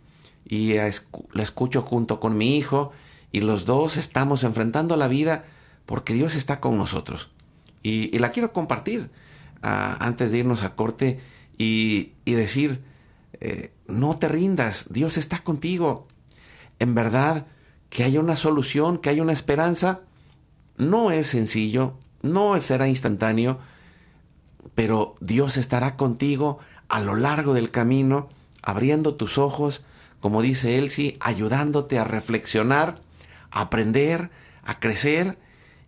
y 0.47 0.75
la 0.75 1.43
escucho 1.43 1.83
junto 1.83 2.21
con 2.21 2.37
mi 2.37 2.57
hijo 2.57 2.93
y 3.33 3.41
los 3.41 3.65
dos 3.65 3.97
estamos 3.97 4.45
enfrentando 4.45 4.97
la 4.97 5.09
vida 5.09 5.47
porque 5.85 6.15
Dios 6.15 6.37
está 6.37 6.61
con 6.61 6.79
nosotros. 6.79 7.31
Y, 7.83 8.17
la 8.21 8.31
quiero 8.31 8.53
compartir 8.53 9.11
ah, 9.63 9.97
antes 9.99 10.31
de 10.31 10.39
irnos 10.39 10.63
a 10.63 10.77
corte 10.77 11.19
y, 11.59 12.13
decir, 12.25 12.85
eh, 13.41 13.73
no 13.91 14.19
te 14.19 14.29
rindas, 14.29 14.87
Dios 14.91 15.19
está 15.19 15.39
contigo. 15.41 16.09
En 16.79 16.95
verdad, 16.95 17.47
que 17.91 18.05
haya 18.05 18.21
una 18.21 18.37
solución, 18.37 18.99
que 18.99 19.11
haya 19.11 19.23
una 19.23 19.33
esperanza, 19.33 20.01
no 20.77 21.11
es 21.11 21.27
sencillo, 21.27 21.95
no 22.23 22.59
será 22.61 22.89
instantáneo, 22.89 23.59
pero 24.75 25.15
Dios 25.21 25.57
estará 25.57 25.97
contigo 25.97 26.59
a 26.89 27.01
lo 27.01 27.15
largo 27.15 27.53
del 27.53 27.71
camino, 27.71 28.29
abriendo 28.63 29.15
tus 29.15 29.39
ojos, 29.39 29.85
como 30.21 30.43
dice 30.43 30.79
Elsie, 30.79 31.17
ayudándote 31.21 31.99
a 31.99 32.05
reflexionar, 32.05 32.95
a 33.51 33.63
aprender, 33.63 34.31
a 34.63 34.79
crecer 34.81 35.39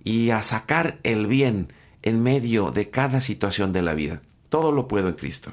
y 0.04 0.30
a 0.30 0.42
sacar 0.42 0.98
el 1.02 1.26
bien 1.26 1.72
en 2.02 2.22
medio 2.22 2.70
de 2.70 2.90
cada 2.90 3.20
situación 3.20 3.72
de 3.72 3.82
la 3.82 3.94
vida. 3.94 4.20
Todo 4.48 4.72
lo 4.72 4.88
puedo 4.88 5.08
en 5.08 5.14
Cristo. 5.14 5.52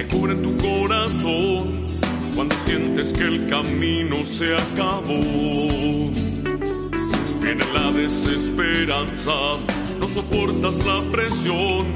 Que 0.00 0.16
cubren 0.16 0.40
tu 0.40 0.56
corazón, 0.56 1.84
cuando 2.34 2.56
sientes 2.56 3.12
que 3.12 3.24
el 3.24 3.46
camino 3.48 4.24
se 4.24 4.56
acabó, 4.56 5.20
viene 7.42 7.64
la 7.74 7.92
desesperanza, 7.92 9.58
no 9.98 10.08
soportas 10.08 10.78
la 10.86 11.02
presión 11.10 11.86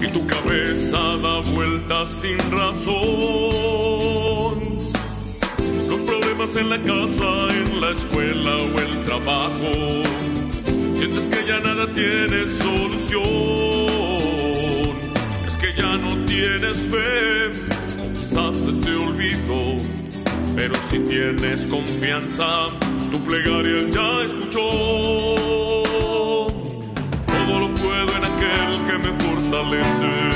y 0.00 0.06
tu 0.08 0.26
cabeza 0.26 0.98
da 1.22 1.40
vueltas 1.40 2.08
sin 2.08 2.38
razón. 2.50 2.94
Los 5.88 6.00
problemas 6.00 6.56
en 6.56 6.70
la 6.70 6.78
casa, 6.78 7.48
en 7.50 7.80
la 7.80 7.90
escuela 7.90 8.56
o 8.56 8.80
el 8.80 9.02
trabajo, 9.04 10.02
sientes 10.96 11.28
que 11.28 11.46
ya 11.46 11.60
nada 11.60 11.92
tiene 11.92 12.46
solución 12.46 13.69
ya 15.76 15.96
no 15.96 16.16
tienes 16.24 16.78
fe, 16.78 17.52
quizás 18.16 18.56
se 18.56 18.72
te 18.72 18.94
olvidó, 18.94 19.76
pero 20.56 20.74
si 20.88 20.98
tienes 21.00 21.66
confianza, 21.66 22.68
tu 23.10 23.22
plegaria 23.22 23.88
ya 23.90 24.22
escuchó. 24.24 24.70
Todo 27.26 27.58
lo 27.60 27.74
puedo 27.74 28.16
en 28.16 28.24
aquel 28.24 28.84
que 28.86 28.98
me 28.98 29.12
fortalece. 29.22 30.29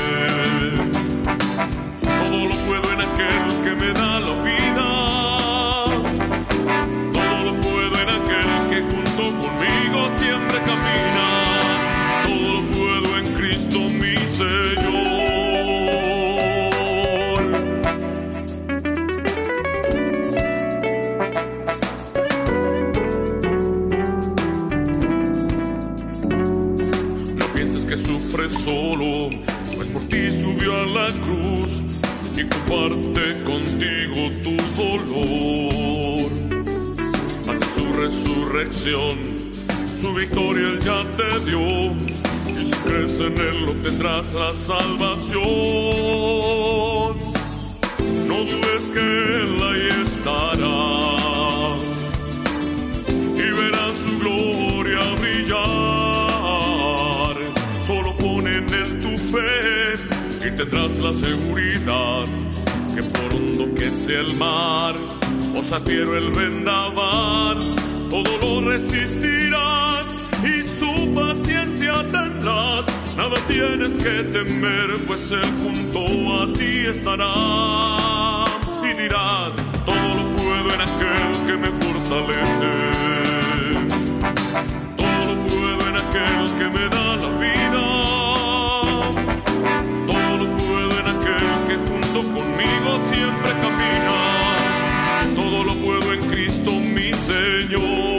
Comparte 32.47 33.43
contigo 33.43 34.31
tu 34.43 34.55
dolor. 34.81 36.31
Mas 37.45 37.57
en 37.61 37.69
su 37.75 37.85
resurrección, 37.93 39.15
su 39.93 40.13
victoria 40.13 40.69
él 40.69 40.79
ya 40.81 41.03
te 41.17 41.39
dio, 41.49 41.91
y 42.59 42.63
si 42.63 42.75
crees 42.85 43.19
en 43.19 43.37
él 43.37 43.69
obtendrás 43.69 44.33
la 44.33 44.53
salvación. 44.53 45.41
No 48.27 48.37
dudes 48.51 48.85
que 48.93 48.99
él 48.99 49.63
ahí 49.63 49.89
estará 50.03 50.64
tendrás 60.65 60.97
la 60.97 61.13
seguridad 61.13 62.25
que 62.95 63.03
por 63.03 63.33
hondo 63.35 63.75
que 63.75 63.91
sea 63.91 64.21
el 64.21 64.35
mar 64.35 64.95
o 65.55 65.61
zafiero 65.61 66.17
el 66.17 66.31
vendaval, 66.31 67.59
todo 68.09 68.37
lo 68.39 68.71
resistirás 68.71 70.07
y 70.43 70.63
su 70.79 71.13
paciencia 71.13 71.93
tendrás. 72.07 72.85
Nada 73.15 73.35
tienes 73.47 73.97
que 73.97 74.23
temer, 74.23 75.05
pues 75.05 75.31
él 75.31 75.49
junto 75.63 76.41
a 76.41 76.47
ti 76.57 76.85
estará. 76.87 78.45
Y 78.83 79.01
dirás, 79.01 79.53
todo 79.85 80.15
lo 80.15 80.23
puedo 80.35 80.73
en 80.73 80.81
aquel 80.81 81.45
que 81.45 81.57
me 81.57 81.69
fortalece. 81.81 82.71
Todo 84.97 85.25
lo 85.25 85.35
puedo 85.47 85.89
en 85.89 85.95
aquel 85.95 86.55
que 86.57 86.67
me 86.69 86.89
da 86.89 87.15
la 87.17 87.29
vida. 87.39 87.64
Siempre 93.15 93.51
camina. 93.61 94.17
Todo 95.35 95.63
lo 95.63 95.75
puedo 95.83 96.13
en 96.13 96.21
Cristo 96.29 96.71
mi 96.71 97.13
Señor. 97.13 98.14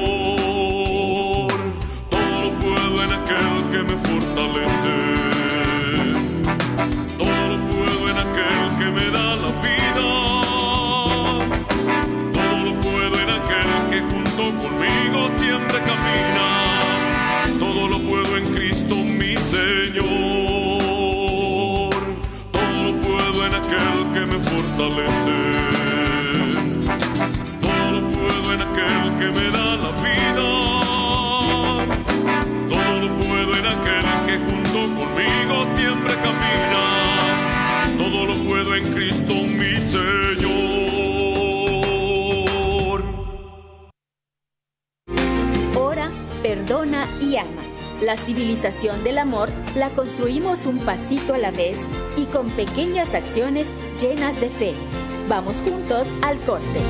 Todo 24.77 24.91
lo 27.93 28.01
puedo 28.11 28.53
en 28.53 28.61
aquel 28.61 29.17
que 29.19 29.31
me 29.31 29.51
da 29.51 29.77
la 29.77 29.91
vida. 30.05 30.49
Todo 32.69 32.99
lo 33.01 33.09
puedo 33.17 33.57
en 33.57 33.67
aquel 33.67 34.07
que 34.27 34.37
junto 34.39 34.79
conmigo 34.95 35.55
siempre 35.77 36.13
camina. 36.17 36.83
Todo 37.97 38.19
lo 38.27 38.35
puedo 38.45 38.75
en 38.75 38.93
Cristo 38.93 39.33
mi 39.33 39.77
Señor. 39.81 40.57
Ora, 45.75 46.11
perdona 46.43 47.09
y 47.23 47.37
ama. 47.39 47.63
La 48.03 48.19
civilización 48.19 49.03
del 49.05 49.17
amor 49.17 49.49
la 49.75 49.89
construimos 49.91 50.67
un 50.67 50.81
pasito 50.81 51.33
a 51.33 51.39
la 51.39 51.51
vez 51.51 51.89
con 52.37 52.51
pequeñas 52.51 53.15
acciones 53.15 53.71
llenas 53.99 54.39
de 54.39 54.51
fe. 54.51 54.75
Vamos 55.27 55.63
juntos 55.63 56.13
al 56.21 56.39
corte. 56.41 56.83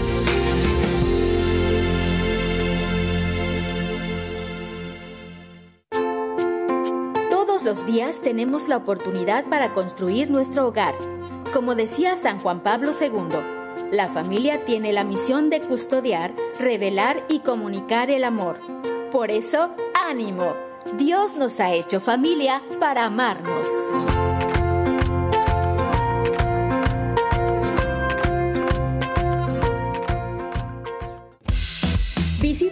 los 7.65 7.85
días 7.85 8.21
tenemos 8.21 8.69
la 8.69 8.77
oportunidad 8.77 9.45
para 9.47 9.75
construir 9.75 10.31
nuestro 10.31 10.69
hogar. 10.69 10.95
Como 11.53 11.75
decía 11.75 12.15
San 12.15 12.39
Juan 12.39 12.61
Pablo 12.61 12.93
II, 12.93 13.91
la 13.91 14.07
familia 14.07 14.65
tiene 14.65 14.93
la 14.93 15.03
misión 15.03 15.51
de 15.51 15.61
custodiar, 15.61 16.33
revelar 16.61 17.25
y 17.29 17.41
comunicar 17.41 18.09
el 18.09 18.23
amor. 18.23 18.61
Por 19.11 19.33
eso, 19.33 19.75
ánimo. 20.09 20.55
Dios 20.97 21.37
nos 21.37 21.59
ha 21.59 21.73
hecho 21.73 21.99
familia 21.99 22.63
para 22.79 23.07
amarnos. 23.07 23.67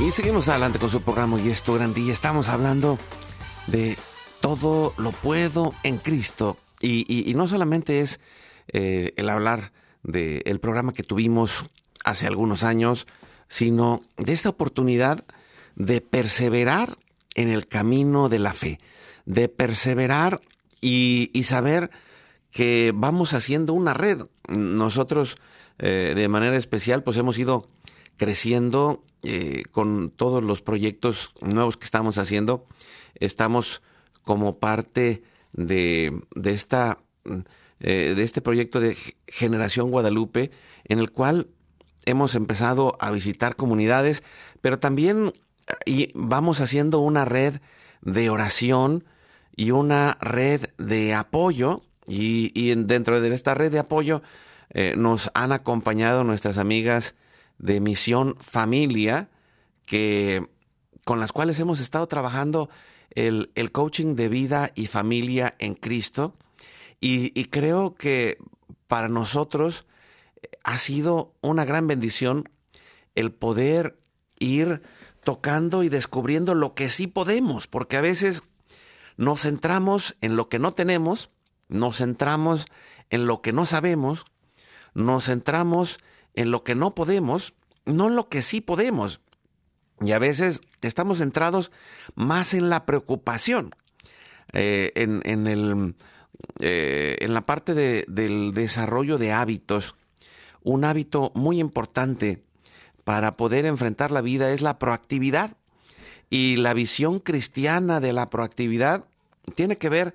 Y 0.08 0.10
seguimos 0.10 0.48
adelante 0.48 0.78
con 0.78 0.88
su 0.88 1.02
programa 1.02 1.38
y 1.38 1.50
esto 1.50 1.74
grande 1.74 2.00
y 2.00 2.08
estamos 2.08 2.48
hablando 2.48 2.98
de 3.66 3.98
todo 4.40 4.94
lo 4.96 5.12
puedo 5.12 5.74
en 5.82 5.98
Cristo. 5.98 6.56
Y, 6.80 7.34
no 7.36 7.46
solamente 7.46 8.00
es 8.00 8.18
eh, 8.68 9.12
el 9.16 9.28
hablar 9.28 9.70
del 10.02 10.60
programa 10.60 10.94
que 10.94 11.02
tuvimos 11.02 11.66
hace 12.06 12.26
algunos 12.26 12.62
años, 12.64 13.06
sino 13.48 14.00
de 14.16 14.32
esta 14.32 14.48
oportunidad 14.48 15.26
de 15.76 16.00
perseverar 16.00 16.96
en 17.34 17.50
el 17.50 17.66
camino 17.66 18.30
de 18.30 18.38
la 18.38 18.54
fe, 18.54 18.80
de 19.26 19.50
perseverar 19.50 20.40
y, 20.80 21.30
saber 21.44 21.90
que 22.50 22.94
vamos 22.94 23.34
haciendo 23.34 23.74
una 23.74 23.92
red. 23.92 24.22
Nosotros, 24.48 25.36
eh, 25.78 26.14
de 26.16 26.28
manera 26.28 26.56
especial, 26.56 27.02
pues 27.02 27.18
hemos 27.18 27.38
ido 27.38 27.68
creciendo 28.18 29.02
eh, 29.22 29.62
con 29.72 30.10
todos 30.10 30.44
los 30.44 30.60
proyectos 30.60 31.32
nuevos 31.40 31.78
que 31.78 31.86
estamos 31.86 32.18
haciendo. 32.18 32.66
Estamos 33.14 33.80
como 34.22 34.58
parte 34.58 35.22
de, 35.52 36.20
esta, 36.44 36.98
eh, 37.80 38.12
de 38.14 38.22
este 38.22 38.42
proyecto 38.42 38.80
de 38.80 38.96
Generación 39.26 39.90
Guadalupe, 39.90 40.50
en 40.84 40.98
el 40.98 41.10
cual 41.10 41.48
hemos 42.04 42.34
empezado 42.34 42.96
a 43.00 43.10
visitar 43.10 43.56
comunidades, 43.56 44.22
pero 44.60 44.78
también 44.78 45.32
y 45.84 46.10
vamos 46.14 46.60
haciendo 46.60 47.00
una 47.00 47.24
red 47.24 47.60
de 48.00 48.30
oración 48.30 49.04
y 49.56 49.70
una 49.70 50.16
red 50.20 50.66
de 50.78 51.14
apoyo. 51.14 51.82
Y, 52.06 52.74
dentro 52.74 53.20
de 53.20 53.34
esta 53.34 53.52
red 53.52 53.70
de 53.70 53.78
apoyo 53.78 54.22
eh, 54.70 54.94
nos 54.96 55.30
han 55.34 55.52
acompañado 55.52 56.24
nuestras 56.24 56.56
amigas 56.56 57.14
de 57.58 57.80
Misión 57.80 58.36
Familia, 58.40 59.30
que, 59.84 60.48
con 61.04 61.20
las 61.20 61.32
cuales 61.32 61.58
hemos 61.60 61.80
estado 61.80 62.06
trabajando 62.06 62.68
el, 63.10 63.72
coaching 63.72 64.14
de 64.14 64.28
vida 64.28 64.72
y 64.74 64.86
familia 64.86 65.56
en 65.58 65.74
Cristo. 65.74 66.36
Y, 67.00 67.44
creo 67.46 67.94
que 67.94 68.38
para 68.86 69.08
nosotros 69.08 69.86
ha 70.64 70.78
sido 70.78 71.34
una 71.40 71.64
gran 71.64 71.86
bendición 71.86 72.48
el 73.14 73.32
poder 73.32 73.96
ir 74.38 74.82
tocando 75.24 75.82
y 75.82 75.88
descubriendo 75.88 76.54
lo 76.54 76.74
que 76.74 76.88
sí 76.88 77.06
podemos, 77.06 77.66
porque 77.66 77.96
a 77.96 78.00
veces 78.00 78.42
nos 79.16 79.42
centramos 79.42 80.16
en 80.20 80.36
lo 80.36 80.48
que 80.48 80.58
no 80.58 80.72
tenemos, 80.72 81.30
nos 81.68 81.98
centramos 81.98 82.66
en 83.10 83.26
lo 83.26 83.42
que 83.42 83.52
no 83.52 83.66
sabemos, 83.66 84.24
nos 84.94 85.26
centramos 85.26 85.98
en 86.34 86.50
lo 86.50 86.64
que 86.64 86.74
no 86.74 86.94
podemos, 86.94 87.54
no 87.84 88.08
en 88.08 88.16
lo 88.16 88.28
que 88.28 88.42
sí 88.42 88.60
podemos. 88.60 89.20
Y 90.00 90.12
a 90.12 90.18
veces 90.18 90.60
estamos 90.82 91.18
centrados 91.18 91.72
más 92.14 92.54
en 92.54 92.70
la 92.70 92.86
preocupación, 92.86 93.74
eh, 94.52 94.92
en, 94.94 95.46
el, 95.46 95.94
eh, 96.60 97.16
en, 97.20 97.34
la 97.34 97.42
parte 97.42 97.74
del 97.74 98.52
desarrollo 98.54 99.18
de 99.18 99.32
hábitos. 99.32 99.94
Un 100.62 100.84
hábito 100.84 101.32
muy 101.34 101.58
importante 101.60 102.42
para 103.04 103.36
poder 103.36 103.64
enfrentar 103.64 104.10
la 104.10 104.20
vida 104.20 104.52
es 104.52 104.60
la 104.60 104.78
proactividad. 104.78 105.56
Y 106.30 106.56
la 106.56 106.74
visión 106.74 107.20
cristiana 107.20 108.00
de 108.00 108.12
la 108.12 108.28
proactividad 108.28 109.06
tiene 109.54 109.78
que 109.78 109.88
ver 109.88 110.14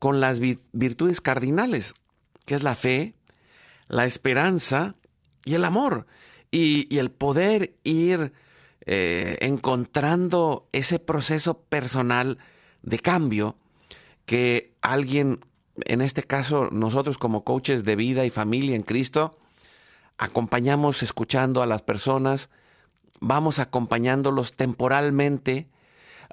con 0.00 0.20
las 0.20 0.40
virtudes 0.40 1.20
cardinales, 1.20 1.94
que 2.44 2.56
es 2.56 2.64
la 2.64 2.74
fe, 2.74 3.14
la 3.86 4.04
esperanza 4.04 4.96
y 5.44 5.54
el 5.54 5.64
amor. 5.64 6.06
Y, 6.50 6.98
el 6.98 7.10
poder 7.10 7.74
ir 7.84 8.32
eh, 8.84 9.38
encontrando 9.40 10.68
ese 10.72 10.98
proceso 10.98 11.60
personal 11.62 12.38
de 12.82 12.98
cambio 12.98 13.56
que 14.26 14.74
alguien, 14.82 15.44
en 15.76 16.00
este 16.00 16.22
caso 16.22 16.68
nosotros 16.70 17.16
como 17.16 17.44
coaches 17.44 17.84
de 17.84 17.96
vida 17.96 18.24
y 18.24 18.30
familia 18.30 18.76
en 18.76 18.82
Cristo, 18.82 19.38
acompañamos 20.18 21.02
escuchando 21.02 21.62
a 21.62 21.66
las 21.66 21.82
personas, 21.82 22.50
vamos 23.20 23.58
acompañándolos 23.58 24.54
temporalmente, 24.54 25.68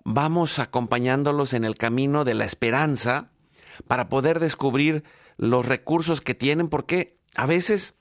vamos 0.04 0.60
acompañándolos 0.60 1.54
en 1.54 1.64
el 1.64 1.76
camino 1.76 2.26
de 2.26 2.34
la 2.34 2.46
esperanza 2.46 3.30
para 3.88 4.10
poder 4.10 4.40
descubrir 4.40 5.04
los 5.38 5.66
recursos 5.66 6.22
que 6.22 6.36
tienen, 6.36 6.68
porque 6.68 7.16
a 7.36 7.46
veces, 7.46 7.96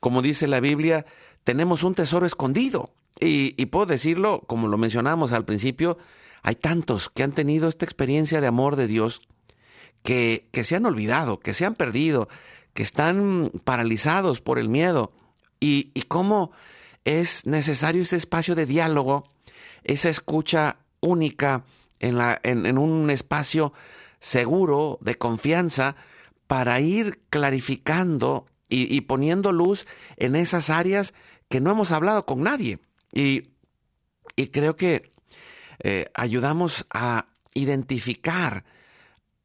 como 0.00 0.22
dice 0.22 0.46
la 0.46 0.60
Biblia, 0.60 1.06
tenemos 1.44 1.84
un 1.84 1.94
tesoro 1.94 2.26
escondido. 2.26 2.92
Y, 3.22 3.66
puedo 3.66 3.84
decirlo, 3.84 4.42
como 4.46 4.66
lo 4.66 4.78
mencionamos 4.78 5.32
al 5.32 5.44
principio, 5.44 5.98
hay 6.42 6.54
tantos 6.54 7.10
que 7.10 7.22
han 7.22 7.32
tenido 7.32 7.68
esta 7.68 7.84
experiencia 7.84 8.40
de 8.40 8.46
amor 8.46 8.76
de 8.76 8.86
Dios 8.86 9.20
que, 10.02 10.48
se 10.52 10.74
han 10.74 10.86
olvidado, 10.86 11.38
que 11.38 11.52
se 11.52 11.66
han 11.66 11.74
perdido, 11.74 12.28
que 12.72 12.82
están 12.82 13.52
paralizados 13.64 14.40
por 14.40 14.58
el 14.58 14.70
miedo. 14.70 15.12
Y, 15.60 15.92
cómo 16.08 16.52
es 17.04 17.44
necesario 17.44 18.02
ese 18.02 18.16
espacio 18.16 18.54
de 18.54 18.64
diálogo, 18.64 19.24
esa 19.84 20.08
escucha 20.08 20.78
única 21.00 21.64
en 21.98 22.78
un 22.78 23.10
espacio 23.10 23.74
seguro, 24.18 24.98
de 25.02 25.16
confianza, 25.16 25.96
para 26.46 26.80
ir 26.80 27.20
clarificando 27.30 28.46
y, 28.70 29.00
poniendo 29.02 29.52
luz 29.52 29.86
en 30.16 30.36
esas 30.36 30.70
áreas 30.70 31.12
que 31.48 31.60
no 31.60 31.72
hemos 31.72 31.92
hablado 31.92 32.24
con 32.24 32.42
nadie. 32.42 32.78
Y, 33.12 33.50
creo 34.52 34.76
que 34.76 35.10
eh, 35.80 36.06
ayudamos 36.14 36.86
a 36.90 37.26
identificar 37.54 38.64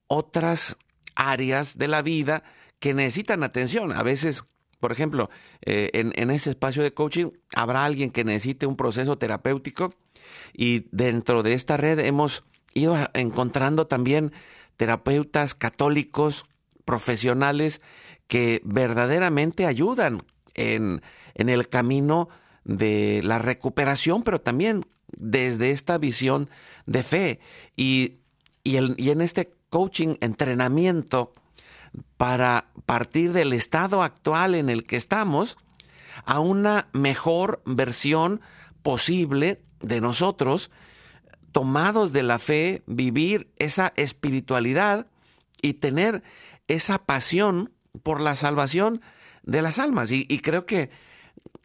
otras 0.08 0.78
áreas 1.16 1.78
de 1.78 1.88
la 1.88 2.02
vida 2.02 2.44
que 2.80 2.94
necesitan 2.94 3.44
atención. 3.44 3.92
A 3.92 4.04
veces, 4.04 4.46
por 4.80 4.92
ejemplo, 4.92 5.30
eh, 5.62 5.90
en, 5.94 6.14
en, 6.16 6.30
ese 6.30 6.52
espacio 6.52 6.84
de 6.84 6.94
coaching 6.94 7.32
habrá 7.56 7.84
alguien 7.84 8.12
que 8.12 8.24
necesite 8.24 8.68
un 8.68 8.78
proceso 8.78 9.18
terapéutico 9.18 9.94
y 10.54 10.88
dentro 10.92 11.44
de 11.44 11.54
esta 11.54 11.78
red 11.78 12.00
hemos 12.00 12.44
ido 12.74 12.96
encontrando 13.14 13.88
también 13.88 14.32
terapeutas 14.78 15.56
católicos 15.56 16.46
profesionales 16.84 17.82
que 18.28 18.62
verdaderamente 18.64 19.66
ayudan 19.66 20.24
en, 20.54 21.02
el 21.36 21.68
camino 21.70 22.30
de 22.64 23.22
la 23.24 23.40
recuperación, 23.40 24.24
pero 24.24 24.42
también 24.42 24.86
desde 25.12 25.72
esta 25.72 25.98
visión 25.98 26.50
de 26.86 27.04
fe. 27.04 27.40
Y, 27.76 28.16
y, 28.64 28.78
en 28.78 29.22
este 29.22 29.54
coaching, 29.70 30.16
entrenamiento, 30.22 31.34
para 32.18 32.72
partir 32.86 33.32
del 33.32 33.54
estado 33.54 34.04
actual 34.04 34.56
en 34.56 34.70
el 34.70 34.86
que 34.86 34.98
estamos 34.98 35.58
a 36.26 36.40
una 36.40 36.88
mejor 36.94 37.62
versión 37.66 38.42
posible 38.82 39.62
de 39.82 40.02
nosotros, 40.02 40.72
tomados 41.52 42.12
de 42.12 42.24
la 42.24 42.40
fe, 42.40 42.84
vivir 42.86 43.52
esa 43.60 43.94
espiritualidad 43.96 45.08
y 45.62 45.76
tener 45.76 46.24
esa 46.68 46.98
pasión 47.00 47.72
por 48.04 48.22
la 48.22 48.36
salvación 48.36 49.02
de 49.44 49.62
las 49.62 49.80
almas. 49.80 50.12
Y, 50.12 50.26
creo 50.40 50.66
que 50.66 50.90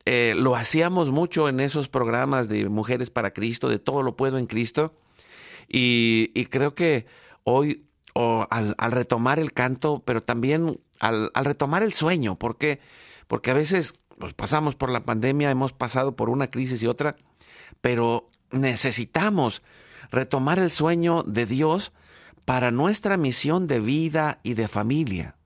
eh, 0.04 0.34
lo 0.36 0.56
hacíamos 0.56 1.10
mucho 1.10 1.48
en 1.48 1.60
esos 1.60 1.88
programas 1.88 2.48
de 2.48 2.68
Mujeres 2.68 3.10
para 3.10 3.32
Cristo, 3.32 3.68
de 3.68 3.78
todo 3.78 4.02
lo 4.02 4.16
puedo 4.16 4.38
en 4.38 4.46
Cristo. 4.46 4.94
Y, 5.68 6.46
creo 6.46 6.74
que 6.74 7.06
hoy, 7.44 7.84
al, 8.14 8.74
retomar 8.92 9.38
el 9.38 9.52
canto, 9.52 10.02
pero 10.04 10.22
también 10.22 10.78
al, 10.98 11.30
retomar 11.34 11.82
el 11.82 11.92
sueño, 11.92 12.38
porque, 12.38 12.80
porque 13.28 13.50
a 13.50 13.54
veces 13.54 14.04
pues, 14.18 14.34
pasamos 14.34 14.74
por 14.74 14.90
la 14.90 15.04
pandemia, 15.04 15.50
hemos 15.50 15.72
pasado 15.72 16.16
por 16.16 16.28
una 16.28 16.48
crisis 16.48 16.82
y 16.82 16.86
otra, 16.86 17.16
pero 17.80 18.30
necesitamos 18.50 19.62
retomar 20.10 20.58
el 20.58 20.70
sueño 20.70 21.22
de 21.22 21.46
Dios 21.46 21.92
para 22.44 22.70
nuestra 22.70 23.16
misión 23.16 23.66
de 23.66 23.80
vida 23.80 24.40
y 24.42 24.54
de 24.54 24.66
familia. 24.66 25.36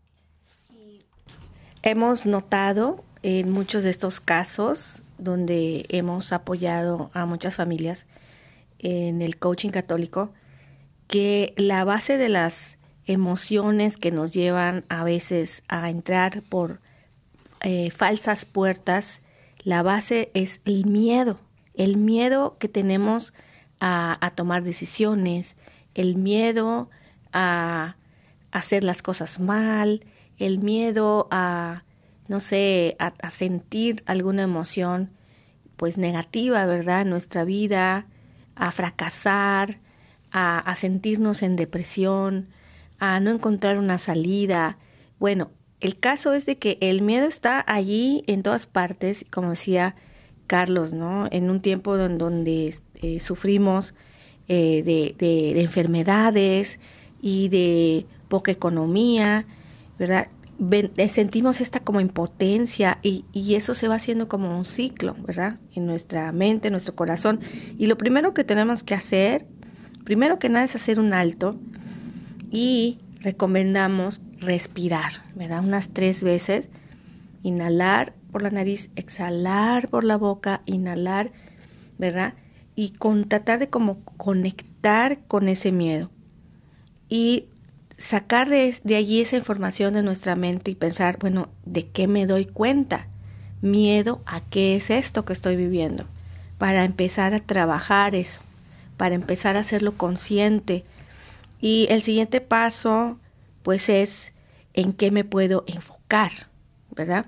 Hemos 1.86 2.24
notado 2.24 3.04
en 3.22 3.52
muchos 3.52 3.82
de 3.82 3.90
estos 3.90 4.18
casos 4.18 5.02
donde 5.18 5.84
hemos 5.90 6.32
apoyado 6.32 7.10
a 7.12 7.26
muchas 7.26 7.56
familias 7.56 8.06
en 8.78 9.20
el 9.20 9.36
coaching 9.36 9.68
católico 9.68 10.32
que 11.08 11.52
la 11.58 11.84
base 11.84 12.16
de 12.16 12.30
las 12.30 12.78
emociones 13.04 13.98
que 13.98 14.10
nos 14.10 14.32
llevan 14.32 14.86
a 14.88 15.04
veces 15.04 15.62
a 15.68 15.90
entrar 15.90 16.40
por 16.40 16.80
eh, 17.60 17.90
falsas 17.90 18.46
puertas, 18.46 19.20
la 19.62 19.82
base 19.82 20.30
es 20.32 20.62
el 20.64 20.86
miedo, 20.86 21.38
el 21.74 21.98
miedo 21.98 22.56
que 22.58 22.68
tenemos 22.68 23.34
a, 23.78 24.16
a 24.24 24.30
tomar 24.30 24.62
decisiones, 24.62 25.54
el 25.94 26.16
miedo 26.16 26.88
a 27.34 27.96
hacer 28.52 28.84
las 28.84 29.02
cosas 29.02 29.38
mal, 29.38 30.00
el 30.38 30.58
miedo 30.58 31.28
a, 31.30 31.84
no 32.28 32.40
sé, 32.40 32.96
a, 32.98 33.30
sentir 33.30 34.02
alguna 34.06 34.42
emoción 34.42 35.10
pues 35.76 35.98
negativa, 35.98 36.66
¿verdad? 36.66 37.02
En 37.02 37.10
nuestra 37.10 37.44
vida, 37.44 38.06
a 38.54 38.70
fracasar, 38.70 39.78
a, 40.30 40.74
sentirnos 40.74 41.42
en 41.42 41.56
depresión, 41.56 42.48
a 42.98 43.20
no 43.20 43.30
encontrar 43.30 43.78
una 43.78 43.98
salida. 43.98 44.78
Bueno, 45.18 45.50
el 45.80 45.98
caso 45.98 46.32
es 46.32 46.46
de 46.46 46.58
que 46.58 46.78
el 46.80 47.02
miedo 47.02 47.26
está 47.26 47.64
allí 47.66 48.24
en 48.26 48.42
todas 48.42 48.66
partes, 48.66 49.24
como 49.30 49.50
decía 49.50 49.94
Carlos, 50.46 50.92
¿no? 50.92 51.28
En 51.30 51.50
un 51.50 51.60
tiempo 51.60 51.96
en 51.98 52.18
donde 52.18 52.74
eh, 52.96 53.20
sufrimos 53.20 53.94
eh, 54.48 54.82
de, 54.84 55.14
de, 55.18 55.54
de 55.54 55.60
enfermedades 55.60 56.78
y 57.20 57.48
de 57.48 58.06
poca 58.28 58.52
economía, 58.52 59.46
¿verdad? 59.98 60.28
Eh, 60.70 61.08
sentimos 61.08 61.60
esta 61.60 61.80
como 61.80 62.00
impotencia 62.00 62.98
y, 63.02 63.24
y, 63.32 63.56
eso 63.56 63.74
se 63.74 63.88
va 63.88 63.96
haciendo 63.96 64.28
como 64.28 64.56
un 64.56 64.64
ciclo, 64.64 65.16
¿verdad? 65.26 65.58
En 65.74 65.86
nuestra 65.86 66.30
mente, 66.30 66.68
en 66.68 66.72
nuestro 66.72 66.94
corazón. 66.94 67.40
Y 67.76 67.86
lo 67.86 67.98
primero 67.98 68.34
que 68.34 68.44
tenemos 68.44 68.84
que 68.84 68.94
hacer, 68.94 69.46
primero 70.04 70.38
que 70.38 70.48
nada 70.48 70.64
es 70.64 70.76
hacer 70.76 71.00
un 71.00 71.12
alto 71.12 71.56
y 72.50 72.98
recomendamos 73.20 74.22
respirar, 74.38 75.24
¿verdad? 75.34 75.64
Unas 75.64 75.88
tres 75.92 76.22
veces, 76.22 76.68
inhalar 77.42 78.14
por 78.30 78.42
la 78.42 78.50
nariz, 78.50 78.90
exhalar 78.94 79.88
por 79.88 80.04
la 80.04 80.16
boca, 80.16 80.62
inhalar, 80.66 81.32
¿verdad? 81.98 82.34
Y 82.76 82.92
tratar 83.28 83.58
de 83.58 83.68
como 83.68 84.04
conectar 84.16 85.18
con 85.26 85.48
ese 85.48 85.72
miedo. 85.72 86.10
Y 87.08 87.46
sacar 88.04 88.50
de, 88.50 88.74
de, 88.84 88.96
allí 88.96 89.22
esa 89.22 89.36
información 89.36 89.94
de 89.94 90.02
nuestra 90.02 90.36
mente 90.36 90.70
y 90.70 90.74
pensar, 90.74 91.18
bueno, 91.18 91.48
¿de 91.64 91.86
qué 91.88 92.06
me 92.06 92.26
doy 92.26 92.44
cuenta? 92.44 93.08
Miedo 93.62 94.20
a 94.26 94.42
qué 94.42 94.76
es 94.76 94.90
esto 94.90 95.24
que 95.24 95.32
estoy 95.32 95.56
viviendo. 95.56 96.04
Para 96.58 96.84
empezar 96.84 97.34
a 97.34 97.40
trabajar 97.40 98.14
eso, 98.14 98.42
para 98.98 99.14
empezar 99.14 99.56
a 99.56 99.60
hacerlo 99.60 99.96
consciente. 99.96 100.84
Y 101.62 101.86
el 101.88 102.02
siguiente 102.02 102.42
paso, 102.42 103.18
pues 103.62 103.88
es 103.88 104.32
en 104.74 104.92
qué 104.92 105.10
me 105.10 105.24
puedo 105.24 105.64
enfocar, 105.66 106.30
¿verdad? 106.94 107.24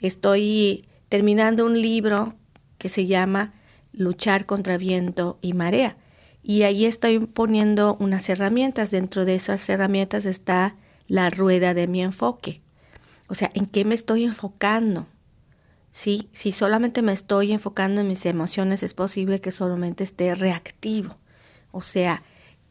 Estoy 0.00 0.86
terminando 1.08 1.66
un 1.66 1.82
libro 1.82 2.34
que 2.78 2.88
se 2.88 3.06
llama 3.06 3.50
Luchar 3.92 4.46
contra 4.46 4.76
viento 4.76 5.36
y 5.42 5.52
marea 5.52 5.96
y 6.48 6.62
ahí 6.62 6.84
estoy 6.84 7.18
poniendo 7.18 7.96
unas 7.98 8.28
herramientas. 8.28 8.92
Dentro 8.92 9.24
de 9.24 9.34
esas 9.34 9.68
herramientas 9.68 10.26
está 10.26 10.76
la 11.08 11.28
rueda 11.28 11.74
de 11.74 11.88
mi 11.88 12.04
enfoque. 12.04 12.60
O 13.26 13.34
sea, 13.34 13.50
¿en 13.54 13.66
qué 13.66 13.84
me 13.84 13.96
estoy 13.96 14.22
enfocando? 14.22 15.08
¿Sí? 15.92 16.28
Si 16.30 16.52
solamente 16.52 17.02
me 17.02 17.12
estoy 17.12 17.50
enfocando 17.50 18.00
en 18.00 18.06
mis 18.06 18.24
emociones, 18.26 18.84
es 18.84 18.94
posible 18.94 19.40
que 19.40 19.50
solamente 19.50 20.04
esté 20.04 20.36
reactivo. 20.36 21.16
O 21.72 21.82
sea, 21.82 22.22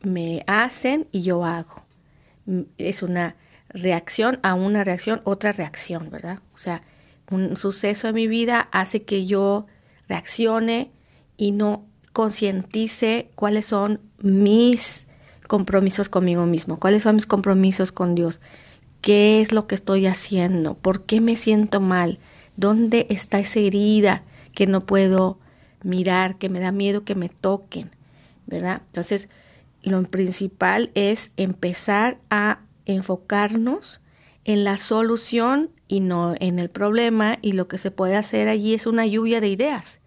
me 0.01 0.45
hacen 0.47 1.09
y 1.11 1.23
yo 1.23 1.43
hago. 1.43 1.83
Mm, 2.45 2.61
es 2.77 3.03
una 3.03 3.35
reacción 3.67 4.39
a 4.41 4.53
una 4.53 4.85
reacción, 4.85 5.19
otra 5.25 5.51
reacción, 5.51 6.09
¿verdad? 6.09 6.39
O 6.53 6.57
sea, 6.57 6.81
un 7.29 7.57
suceso 7.57 8.07
en 8.07 8.15
mi 8.15 8.27
vida 8.29 8.69
hace 8.71 9.03
que 9.03 9.25
yo 9.25 9.65
reaccione 10.07 10.91
y 11.35 11.51
no 11.51 11.85
concientice 12.15 13.29
cuáles 13.35 13.65
son 13.65 13.99
mis 14.21 15.05
compromisos 15.49 16.07
conmigo 16.07 16.45
mismo, 16.45 16.79
cuáles 16.79 17.03
son 17.03 17.15
mis 17.15 17.25
compromisos 17.25 17.91
con 17.91 18.15
Dios, 18.15 18.39
qué 19.01 19.41
es 19.41 19.51
lo 19.51 19.67
que 19.67 19.75
estoy 19.75 20.05
haciendo, 20.05 20.75
por 20.75 21.03
qué 21.03 21.19
me 21.19 21.35
siento 21.35 21.81
mal, 21.81 22.19
dónde 22.55 23.05
está 23.09 23.39
esa 23.39 23.59
herida 23.59 24.23
que 24.53 24.65
no 24.65 24.79
puedo 24.79 25.39
mirar, 25.83 26.37
que 26.37 26.47
me 26.47 26.61
da 26.61 26.71
miedo 26.71 27.03
que 27.03 27.15
me 27.15 27.27
toquen, 27.27 27.91
¿verdad? 28.45 28.81
Entonces, 28.85 29.27
lo 29.83 30.01
principal 30.03 30.91
es 30.95 31.31
empezar 31.35 32.17
a 32.29 32.59
enfocarnos 32.85 33.99
en 34.45 34.63
la 34.63 34.77
solución 34.77 35.69
y 35.89 35.99
no 35.99 36.33
en 36.39 36.59
el 36.59 36.69
problema 36.69 37.39
y 37.41 37.51
lo 37.51 37.67
que 37.67 37.77
se 37.77 37.91
puede 37.91 38.15
hacer 38.15 38.47
allí 38.47 38.73
es 38.73 38.87
una 38.87 39.05
lluvia 39.05 39.41
de 39.41 39.49
ideas. 39.49 39.99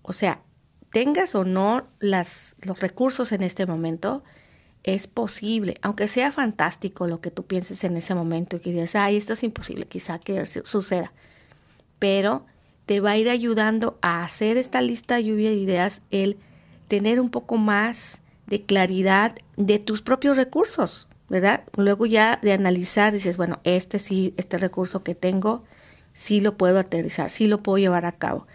O 0.00 0.14
sea, 0.14 0.40
tengas 0.90 1.34
o 1.34 1.44
no 1.44 1.86
las, 2.00 2.56
los 2.62 2.80
recursos 2.80 3.32
en 3.32 3.42
este 3.42 3.66
momento, 3.66 4.22
es 4.84 5.06
posible, 5.06 5.78
aunque 5.82 6.08
sea 6.08 6.32
fantástico 6.32 7.06
lo 7.06 7.20
que 7.20 7.30
tú 7.30 7.44
pienses 7.44 7.84
en 7.84 7.96
ese 7.96 8.14
momento 8.14 8.56
y 8.56 8.60
que 8.60 8.72
digas, 8.72 8.94
ay, 8.94 9.16
esto 9.16 9.34
es 9.34 9.42
imposible, 9.42 9.86
quizá 9.86 10.18
que 10.18 10.46
suceda, 10.46 11.12
pero 11.98 12.46
te 12.86 13.00
va 13.00 13.10
a 13.10 13.16
ir 13.18 13.28
ayudando 13.28 13.98
a 14.00 14.24
hacer 14.24 14.56
esta 14.56 14.80
lista 14.80 15.16
de 15.16 15.24
lluvia 15.24 15.50
de 15.50 15.56
ideas, 15.56 16.00
el 16.10 16.38
tener 16.88 17.20
un 17.20 17.28
poco 17.28 17.56
más 17.56 18.22
de 18.46 18.62
claridad 18.62 19.36
de 19.56 19.78
tus 19.78 20.00
propios 20.00 20.36
recursos, 20.36 21.06
¿verdad? 21.28 21.64
Luego 21.76 22.06
ya 22.06 22.38
de 22.42 22.52
analizar, 22.52 23.12
dices, 23.12 23.36
bueno, 23.36 23.60
este 23.64 23.98
sí, 23.98 24.32
este 24.38 24.56
recurso 24.56 25.02
que 25.02 25.14
tengo, 25.14 25.64
sí 26.14 26.40
lo 26.40 26.56
puedo 26.56 26.78
aterrizar, 26.78 27.28
sí 27.28 27.46
lo 27.46 27.62
puedo 27.62 27.76
llevar 27.76 28.06
a 28.06 28.12
cabo. 28.12 28.46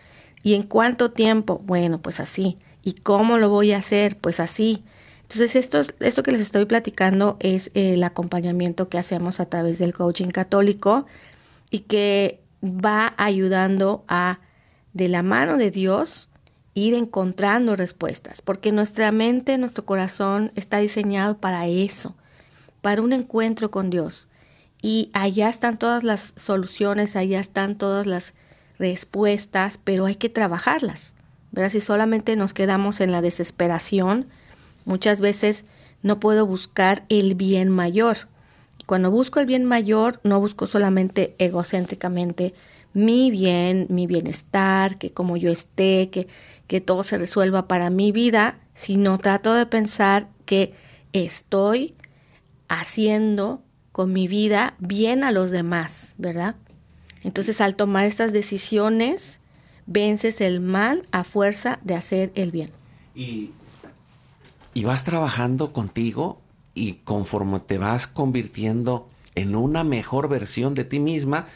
¿Y 0.44 0.56
en 0.56 0.64
cuánto 0.64 1.12
tiempo? 1.12 1.62
Bueno, 1.66 2.02
pues 2.02 2.20
así. 2.20 2.60
¿Y 2.84 2.94
cómo 2.94 3.38
lo 3.38 3.50
voy 3.50 3.72
a 3.72 3.78
hacer? 3.78 4.18
Pues 4.18 4.39
así. 4.41 4.84
Entonces, 5.22 5.56
esto, 5.56 5.82
esto 6.02 6.22
que 6.22 6.32
les 6.32 6.41
estoy 6.41 6.66
platicando 6.66 7.38
es 7.39 7.72
el 7.74 8.04
acompañamiento 8.04 8.89
que 8.89 8.98
hacemos 8.98 9.39
a 9.39 9.46
través 9.48 9.80
del 9.80 9.94
coaching 9.94 10.28
católico 10.28 11.06
y 11.72 11.80
que 11.80 12.41
va 12.64 13.14
ayudando 13.18 14.04
a, 14.08 14.39
de 14.94 15.08
la 15.08 15.24
mano 15.24 15.58
de 15.58 15.72
Dios, 15.72 16.30
ir 16.76 16.94
encontrando 16.94 17.76
respuestas, 17.76 18.41
porque 18.41 18.72
nuestra 18.72 19.12
mente, 19.12 19.58
nuestro 19.58 19.86
corazón 19.86 20.52
está 20.56 20.80
diseñado 20.80 21.38
para 21.38 21.68
eso, 21.68 22.16
para 22.82 23.02
un 23.02 23.14
encuentro 23.14 23.72
con 23.72 23.89
Dios. 23.89 24.28
Y 24.82 25.10
allá 25.14 25.50
están 25.50 25.80
todas 25.80 26.04
las 26.04 26.34
soluciones, 26.36 27.16
allá 27.16 27.39
están 27.39 27.78
todas 27.78 28.06
las 28.06 28.34
respuestas, 28.84 29.79
pero 29.84 30.05
hay 30.05 30.15
que 30.15 30.29
trabajarlas. 30.29 31.13
¿verdad? 31.51 31.71
Si 31.71 31.79
solamente 31.79 32.36
nos 32.36 32.53
quedamos 32.53 32.99
en 32.99 33.11
la 33.11 33.21
desesperación, 33.21 34.27
muchas 34.86 35.21
veces 35.21 35.65
no 36.01 36.19
puedo 36.19 36.45
buscar 36.45 37.03
el 37.09 37.36
bien 37.36 37.69
mayor. 37.69 38.27
Cuando 38.86 39.09
busco 39.09 39.39
el 39.39 39.45
bien 39.45 39.63
mayor, 39.63 40.19
no 40.23 40.39
busco 40.39 40.67
solamente 40.67 41.36
egocéntricamente 41.38 42.53
mi 42.93 43.31
bien, 43.31 43.88
mi 43.89 44.05
bienestar, 44.07 44.97
que 44.97 45.11
como 45.11 45.38
yo 45.38 45.49
esté, 45.49 46.09
que, 46.09 46.27
que 46.67 46.81
todo 46.81 47.03
se 47.03 47.17
resuelva 47.17 47.67
para 47.67 47.89
mi 47.89 48.11
vida, 48.11 48.57
sino 48.75 49.17
trato 49.17 49.53
de 49.53 49.65
pensar 49.65 50.27
que 50.45 50.73
estoy 51.13 51.95
haciendo 52.67 53.61
con 53.91 54.11
mi 54.11 54.27
vida 54.27 54.75
bien 54.79 55.23
a 55.23 55.31
los 55.31 55.51
demás, 55.51 56.15
¿verdad? 56.17 56.55
Entonces 57.24 57.61
al 57.61 57.76
tomar 57.76 58.05
estas 58.05 58.34
decisiones, 58.34 59.39
vences 59.86 60.41
el 60.41 60.59
mal 60.59 61.07
a 61.11 61.24
fuerza 61.24 61.80
de 61.84 61.95
hacer 61.95 62.32
el 62.36 62.51
bien. 62.51 62.71
Y, 63.15 63.51
vas 64.84 65.03
trabajando 65.03 65.71
contigo 65.71 66.41
y 66.74 66.95
conforme 67.03 67.59
te 67.59 67.78
vas 67.78 68.07
convirtiendo 68.07 69.07
en 69.36 69.55
una 69.55 69.84
mejor 69.84 70.28
versión 70.28 70.74
de 70.74 70.84
ti 70.84 70.99
misma, 70.99 71.47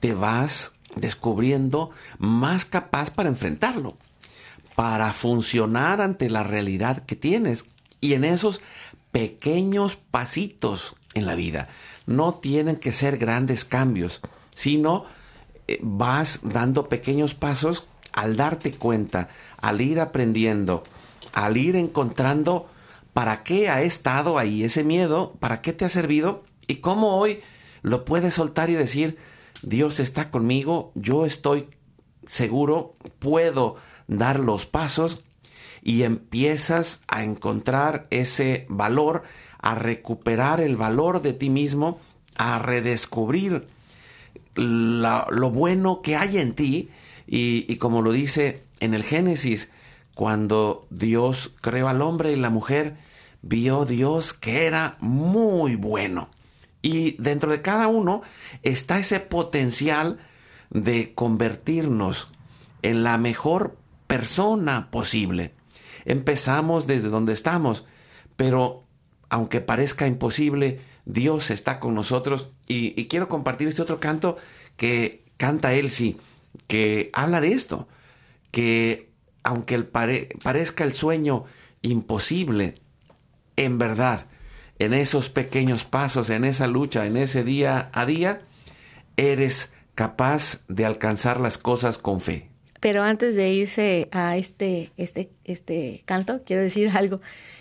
te 0.00 0.14
vas 0.14 0.72
descubriendo 0.96 1.90
más 2.18 2.64
capaz 2.64 3.10
para 3.10 3.28
enfrentarlo, 3.28 3.96
para 4.74 5.12
funcionar 5.12 6.00
ante 6.00 6.30
la 6.30 6.42
realidad 6.42 7.04
que 7.04 7.16
tienes. 7.16 7.64
Y 8.00 8.14
en 8.14 8.24
esos 8.24 8.60
pequeños 9.12 9.96
pasitos 9.96 10.96
en 11.14 11.26
la 11.26 11.36
vida, 11.36 11.68
no 12.06 12.34
tienen 12.34 12.76
que 12.76 12.92
ser 12.92 13.16
grandes 13.16 13.64
cambios, 13.64 14.20
sino 14.54 15.04
eh, 15.68 15.78
vas 15.82 16.40
dando 16.42 16.88
pequeños 16.88 17.34
pasos 17.34 17.86
al 18.12 18.36
darte 18.36 18.72
cuenta, 18.72 19.28
al 19.60 19.80
ir 19.80 20.00
aprendiendo, 20.00 20.84
al 21.32 21.56
ir 21.56 21.76
encontrando 21.76 22.68
para 23.12 23.42
qué 23.42 23.68
ha 23.68 23.82
estado 23.82 24.38
ahí 24.38 24.64
ese 24.64 24.84
miedo, 24.84 25.34
para 25.40 25.60
qué 25.60 25.72
te 25.72 25.84
ha 25.84 25.88
servido 25.88 26.44
y 26.66 26.76
cómo 26.76 27.16
hoy 27.16 27.40
lo 27.82 28.04
puedes 28.04 28.34
soltar 28.34 28.70
y 28.70 28.74
decir, 28.74 29.18
Dios 29.62 30.00
está 30.00 30.30
conmigo, 30.30 30.92
yo 30.94 31.26
estoy 31.26 31.68
seguro, 32.26 32.96
puedo 33.18 33.76
dar 34.06 34.38
los 34.38 34.66
pasos 34.66 35.24
y 35.82 36.02
empiezas 36.02 37.02
a 37.08 37.24
encontrar 37.24 38.06
ese 38.10 38.66
valor, 38.68 39.22
a 39.58 39.74
recuperar 39.74 40.60
el 40.60 40.76
valor 40.76 41.20
de 41.20 41.34
ti 41.34 41.50
mismo, 41.50 41.98
a 42.36 42.58
redescubrir 42.58 43.66
lo 44.54 45.50
bueno 45.50 46.00
que 46.02 46.16
hay 46.16 46.38
en 46.38 46.54
ti 46.54 46.90
y, 47.26 47.76
como 47.76 48.02
lo 48.02 48.12
dice 48.12 48.64
en 48.80 48.94
el 48.94 49.02
Génesis, 49.02 49.70
cuando 50.14 50.86
Dios 50.90 51.52
creó 51.60 51.88
al 51.88 52.02
hombre 52.02 52.32
y 52.32 52.36
la 52.36 52.50
mujer, 52.50 52.96
vio 53.42 53.84
Dios 53.84 54.32
que 54.32 54.66
era 54.66 54.96
muy 55.00 55.76
bueno. 55.76 56.28
Y 56.82 57.12
dentro 57.22 57.50
de 57.50 57.62
cada 57.62 57.88
uno 57.88 58.22
está 58.62 58.98
ese 58.98 59.20
potencial 59.20 60.18
de 60.70 61.14
convertirnos 61.14 62.28
en 62.82 63.02
la 63.02 63.16
mejor 63.16 63.76
persona 64.06 64.90
posible. 64.90 65.52
Empezamos 66.04 66.86
desde 66.86 67.08
donde 67.08 67.32
estamos, 67.32 67.86
pero 68.36 68.84
aunque 69.30 69.60
parezca 69.60 70.06
imposible, 70.06 70.80
Dios 71.04 71.50
está 71.50 71.80
con 71.80 71.94
nosotros. 71.94 72.50
Y, 72.68 73.06
quiero 73.06 73.28
compartir 73.28 73.68
este 73.68 73.82
otro 73.82 74.00
canto 74.00 74.36
que 74.76 75.24
canta 75.36 75.74
Elsie, 75.74 76.16
que 76.66 77.10
habla 77.12 77.40
de 77.40 77.52
esto, 77.52 77.88
que 78.50 79.10
aunque 79.42 79.78
parezca 79.80 80.84
el 80.84 80.92
sueño 80.92 81.44
imposible, 81.82 82.74
en 83.56 83.78
verdad, 83.78 84.26
en 84.78 84.94
esos 84.94 85.28
pequeños 85.28 85.84
pasos, 85.84 86.30
en 86.30 86.44
esa 86.44 86.66
lucha, 86.66 87.06
en 87.06 87.16
ese 87.16 87.44
día 87.44 87.90
a 87.92 88.06
día, 88.06 88.42
eres 89.16 89.70
capaz 89.94 90.60
de 90.68 90.84
alcanzar 90.84 91.40
las 91.40 91.58
cosas 91.58 91.98
con 91.98 92.20
fe. 92.20 92.48
Pero 92.80 93.02
antes 93.02 93.36
de 93.36 93.50
irse 93.50 94.08
a 94.12 94.36
este, 94.36 94.92
este, 94.96 95.30
este 95.44 96.02
canto, 96.04 96.42
quiero 96.44 96.62
decir 96.62 96.90
algo 96.94 97.20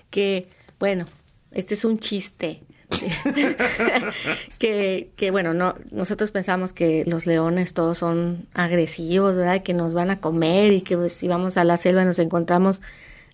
que, 0.09 0.47
bueno, 0.79 1.05
este 1.51 1.75
es 1.75 1.85
un 1.85 1.99
chiste. 1.99 2.61
que, 4.59 5.11
que, 5.15 5.31
bueno, 5.31 5.53
no, 5.53 5.75
nosotros 5.91 6.31
pensamos 6.31 6.73
que 6.73 7.03
los 7.05 7.25
leones 7.25 7.73
todos 7.73 7.97
son 7.97 8.47
agresivos, 8.53 9.35
¿verdad? 9.35 9.63
Que 9.63 9.73
nos 9.73 9.93
van 9.93 10.11
a 10.11 10.19
comer 10.19 10.73
y 10.73 10.81
que 10.81 10.97
pues, 10.97 11.13
si 11.13 11.27
vamos 11.27 11.57
a 11.57 11.63
la 11.63 11.77
selva 11.77 12.03
y 12.03 12.05
nos 12.05 12.19
encontramos 12.19 12.81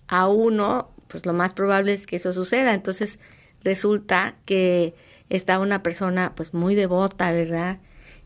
a 0.08 0.28
uno, 0.28 0.90
pues 1.08 1.26
lo 1.26 1.32
más 1.32 1.52
probable 1.52 1.92
es 1.92 2.06
que 2.06 2.16
eso 2.16 2.32
suceda. 2.32 2.74
Entonces 2.74 3.18
resulta 3.62 4.34
que 4.44 4.94
estaba 5.28 5.62
una 5.62 5.82
persona 5.82 6.32
pues 6.34 6.54
muy 6.54 6.74
devota, 6.74 7.32
¿verdad? 7.32 7.78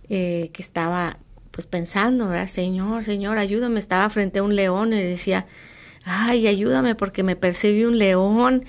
Eh, 0.08 0.50
que 0.52 0.62
estaba 0.62 1.18
pues 1.50 1.66
pensando, 1.66 2.28
¿verdad? 2.28 2.48
Señor, 2.48 3.04
Señor, 3.04 3.38
ayúdame. 3.38 3.80
Estaba 3.80 4.08
frente 4.10 4.40
a 4.40 4.42
un 4.42 4.56
león 4.56 4.92
y 4.92 5.02
decía, 5.02 5.46
ay, 6.04 6.46
ayúdame 6.46 6.94
porque 6.94 7.22
me 7.22 7.36
persigue 7.36 7.86
un 7.86 7.98
león. 7.98 8.64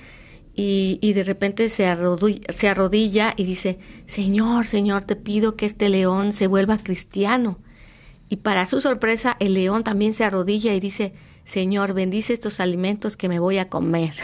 Y, 0.56 0.98
y 1.02 1.12
de 1.12 1.22
repente 1.22 1.68
se 1.68 1.86
arrodilla, 1.86 2.40
se 2.48 2.68
arrodilla 2.68 3.34
y 3.36 3.44
dice, 3.44 3.78
Señor, 4.06 4.66
Señor, 4.66 5.04
te 5.04 5.14
pido 5.14 5.54
que 5.54 5.66
este 5.66 5.90
león 5.90 6.32
se 6.32 6.46
vuelva 6.46 6.78
cristiano. 6.78 7.58
Y 8.28 8.36
para 8.36 8.66
su 8.66 8.80
sorpresa, 8.80 9.36
el 9.38 9.54
león 9.54 9.84
también 9.84 10.14
se 10.14 10.24
arrodilla 10.24 10.74
y 10.74 10.80
dice, 10.80 11.12
Señor, 11.44 11.92
bendice 11.92 12.32
estos 12.32 12.58
alimentos 12.58 13.16
que 13.16 13.28
me 13.28 13.38
voy 13.38 13.58
a 13.58 13.68
comer. 13.68 14.14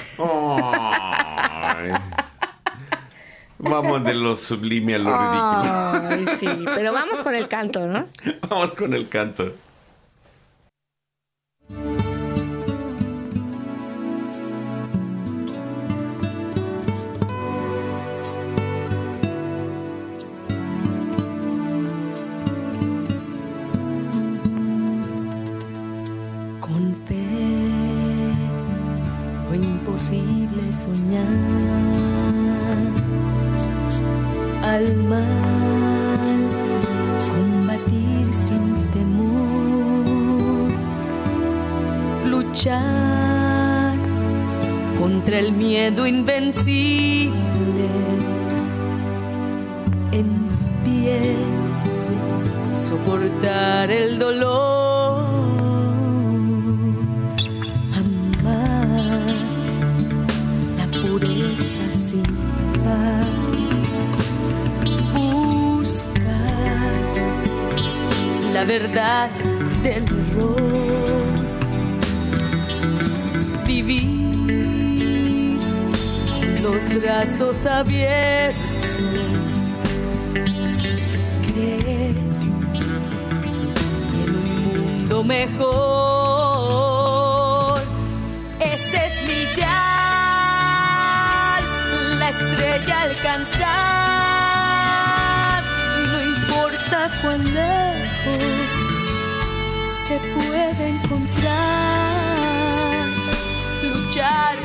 Vamos 3.59 4.03
de 4.03 4.15
lo 4.15 4.35
sublime 4.35 4.97
a 4.97 4.99
lo 4.99 6.11
ridículo. 6.11 6.37
sí, 6.41 6.65
pero 6.75 6.93
vamos 6.93 7.21
con 7.21 7.35
el 7.37 7.47
canto, 7.47 7.87
¿no? 7.87 8.09
Vamos 8.51 8.75
con 8.75 8.93
el 8.93 9.09
canto. 9.09 9.55
Soñar. 30.73 31.27
Al 34.63 34.97
mal, 35.13 36.39
combatir 37.31 38.33
sin 38.33 38.75
temor, 38.93 40.71
luchar 42.27 43.97
contra 44.99 45.39
el 45.39 45.53
miedo 45.53 46.07
invencible. 46.07 47.33
En 50.13 50.49
pie, 50.85 51.37
soportar 52.75 53.91
el 53.91 54.19
dolor 54.19 54.92
la 68.65 68.65
verdad 68.65 69.29
del 69.83 70.05
error. 70.05 70.63
Vivir 73.67 75.59
los 76.63 77.01
brazos 77.01 77.67
abiertos. 77.67 78.61
Creer 81.47 82.15
en 84.15 84.35
un 84.35 84.99
mundo 85.01 85.25
mejor. 85.25 86.12
Se 100.13 100.19
puede 100.19 100.89
encontrar, 100.89 101.49
luchar 103.83 104.62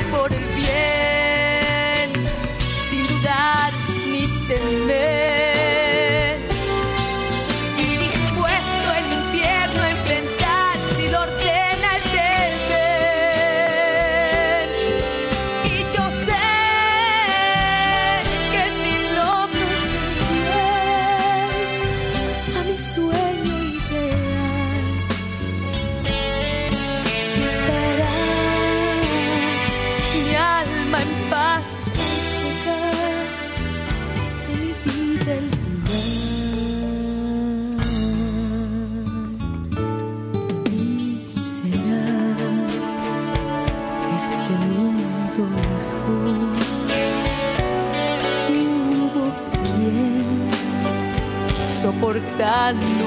但 52.38 52.97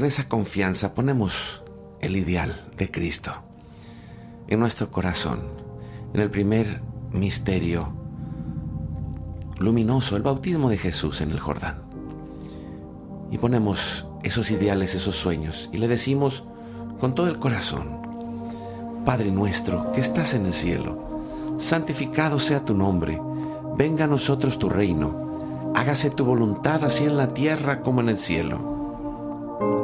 con 0.00 0.06
esa 0.06 0.30
confianza 0.30 0.94
ponemos 0.94 1.62
el 2.00 2.16
ideal 2.16 2.64
de 2.78 2.90
Cristo 2.90 3.32
en 4.48 4.58
nuestro 4.58 4.90
corazón, 4.90 5.40
en 6.14 6.22
el 6.22 6.30
primer 6.30 6.80
misterio 7.12 7.92
luminoso, 9.58 10.16
el 10.16 10.22
bautismo 10.22 10.70
de 10.70 10.78
Jesús 10.78 11.20
en 11.20 11.32
el 11.32 11.38
Jordán. 11.38 11.82
Y 13.30 13.36
ponemos 13.36 14.06
esos 14.22 14.50
ideales, 14.50 14.94
esos 14.94 15.16
sueños, 15.16 15.68
y 15.70 15.76
le 15.76 15.86
decimos 15.86 16.44
con 16.98 17.14
todo 17.14 17.28
el 17.28 17.38
corazón, 17.38 18.00
Padre 19.04 19.30
nuestro 19.30 19.92
que 19.92 20.00
estás 20.00 20.32
en 20.32 20.46
el 20.46 20.54
cielo, 20.54 21.56
santificado 21.58 22.38
sea 22.38 22.64
tu 22.64 22.72
nombre, 22.72 23.20
venga 23.76 24.06
a 24.06 24.08
nosotros 24.08 24.58
tu 24.58 24.70
reino, 24.70 25.72
hágase 25.74 26.08
tu 26.08 26.24
voluntad 26.24 26.84
así 26.84 27.04
en 27.04 27.18
la 27.18 27.34
tierra 27.34 27.82
como 27.82 28.00
en 28.00 28.08
el 28.08 28.16
cielo. 28.16 28.69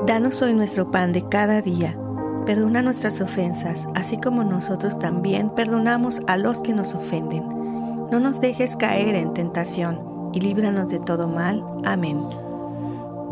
Danos 0.06 0.40
hoy 0.40 0.54
nuestro 0.54 0.88
pan 0.92 1.12
de 1.12 1.28
cada 1.28 1.60
día. 1.62 1.98
Perdona 2.46 2.80
nuestras 2.80 3.20
ofensas, 3.20 3.88
así 3.96 4.18
como 4.18 4.44
nosotros 4.44 5.00
también 5.00 5.50
perdonamos 5.50 6.22
a 6.28 6.36
los 6.36 6.62
que 6.62 6.72
nos 6.72 6.94
ofenden. 6.94 7.48
No 8.12 8.20
nos 8.20 8.40
dejes 8.40 8.76
caer 8.76 9.16
en 9.16 9.34
tentación 9.34 10.30
y 10.32 10.40
líbranos 10.40 10.90
de 10.90 11.00
todo 11.00 11.26
mal. 11.26 11.64
Amén. 11.84 12.22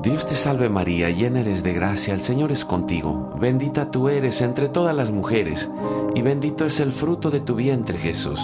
Dios 0.03 0.27
te 0.27 0.35
salve 0.35 0.68
María, 0.68 1.11
llena 1.11 1.41
eres 1.41 1.62
de 1.62 1.75
gracia, 1.75 2.12
el 2.12 2.22
Señor 2.22 2.51
es 2.51 2.64
contigo, 2.64 3.33
bendita 3.39 3.93
tú 3.93 4.09
eres 4.09 4.41
entre 4.41 4.68
todas 4.68 4.97
las 4.97 5.12
mujeres, 5.12 5.70
y 6.16 6.22
bendito 6.22 6.66
es 6.66 6.81
el 6.81 6.91
fruto 6.91 7.31
de 7.31 7.39
tu 7.39 7.55
vientre 7.55 7.99
Jesús. 7.99 8.41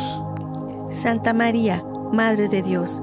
Santa 0.89 1.35
María, 1.35 1.85
Madre 2.13 2.49
de 2.49 2.63
Dios, 2.63 3.03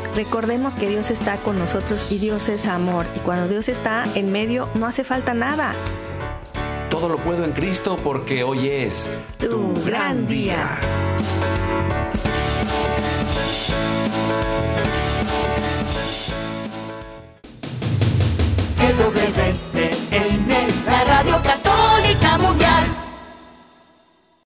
Recordemos 0.15 0.73
que 0.73 0.87
Dios 0.87 1.09
está 1.09 1.37
con 1.37 1.57
nosotros 1.57 2.11
y 2.11 2.17
Dios 2.17 2.49
es 2.49 2.65
amor. 2.65 3.05
Y 3.15 3.19
cuando 3.19 3.47
Dios 3.47 3.69
está 3.69 4.05
en 4.15 4.31
medio, 4.31 4.67
no 4.75 4.85
hace 4.85 5.03
falta 5.03 5.33
nada. 5.33 5.73
Todo 6.89 7.07
lo 7.07 7.17
puedo 7.17 7.45
en 7.45 7.53
Cristo 7.53 7.97
porque 8.03 8.43
hoy 8.43 8.67
es 8.67 9.09
tu, 9.39 9.73
gran 9.85 10.27
día. 10.27 10.79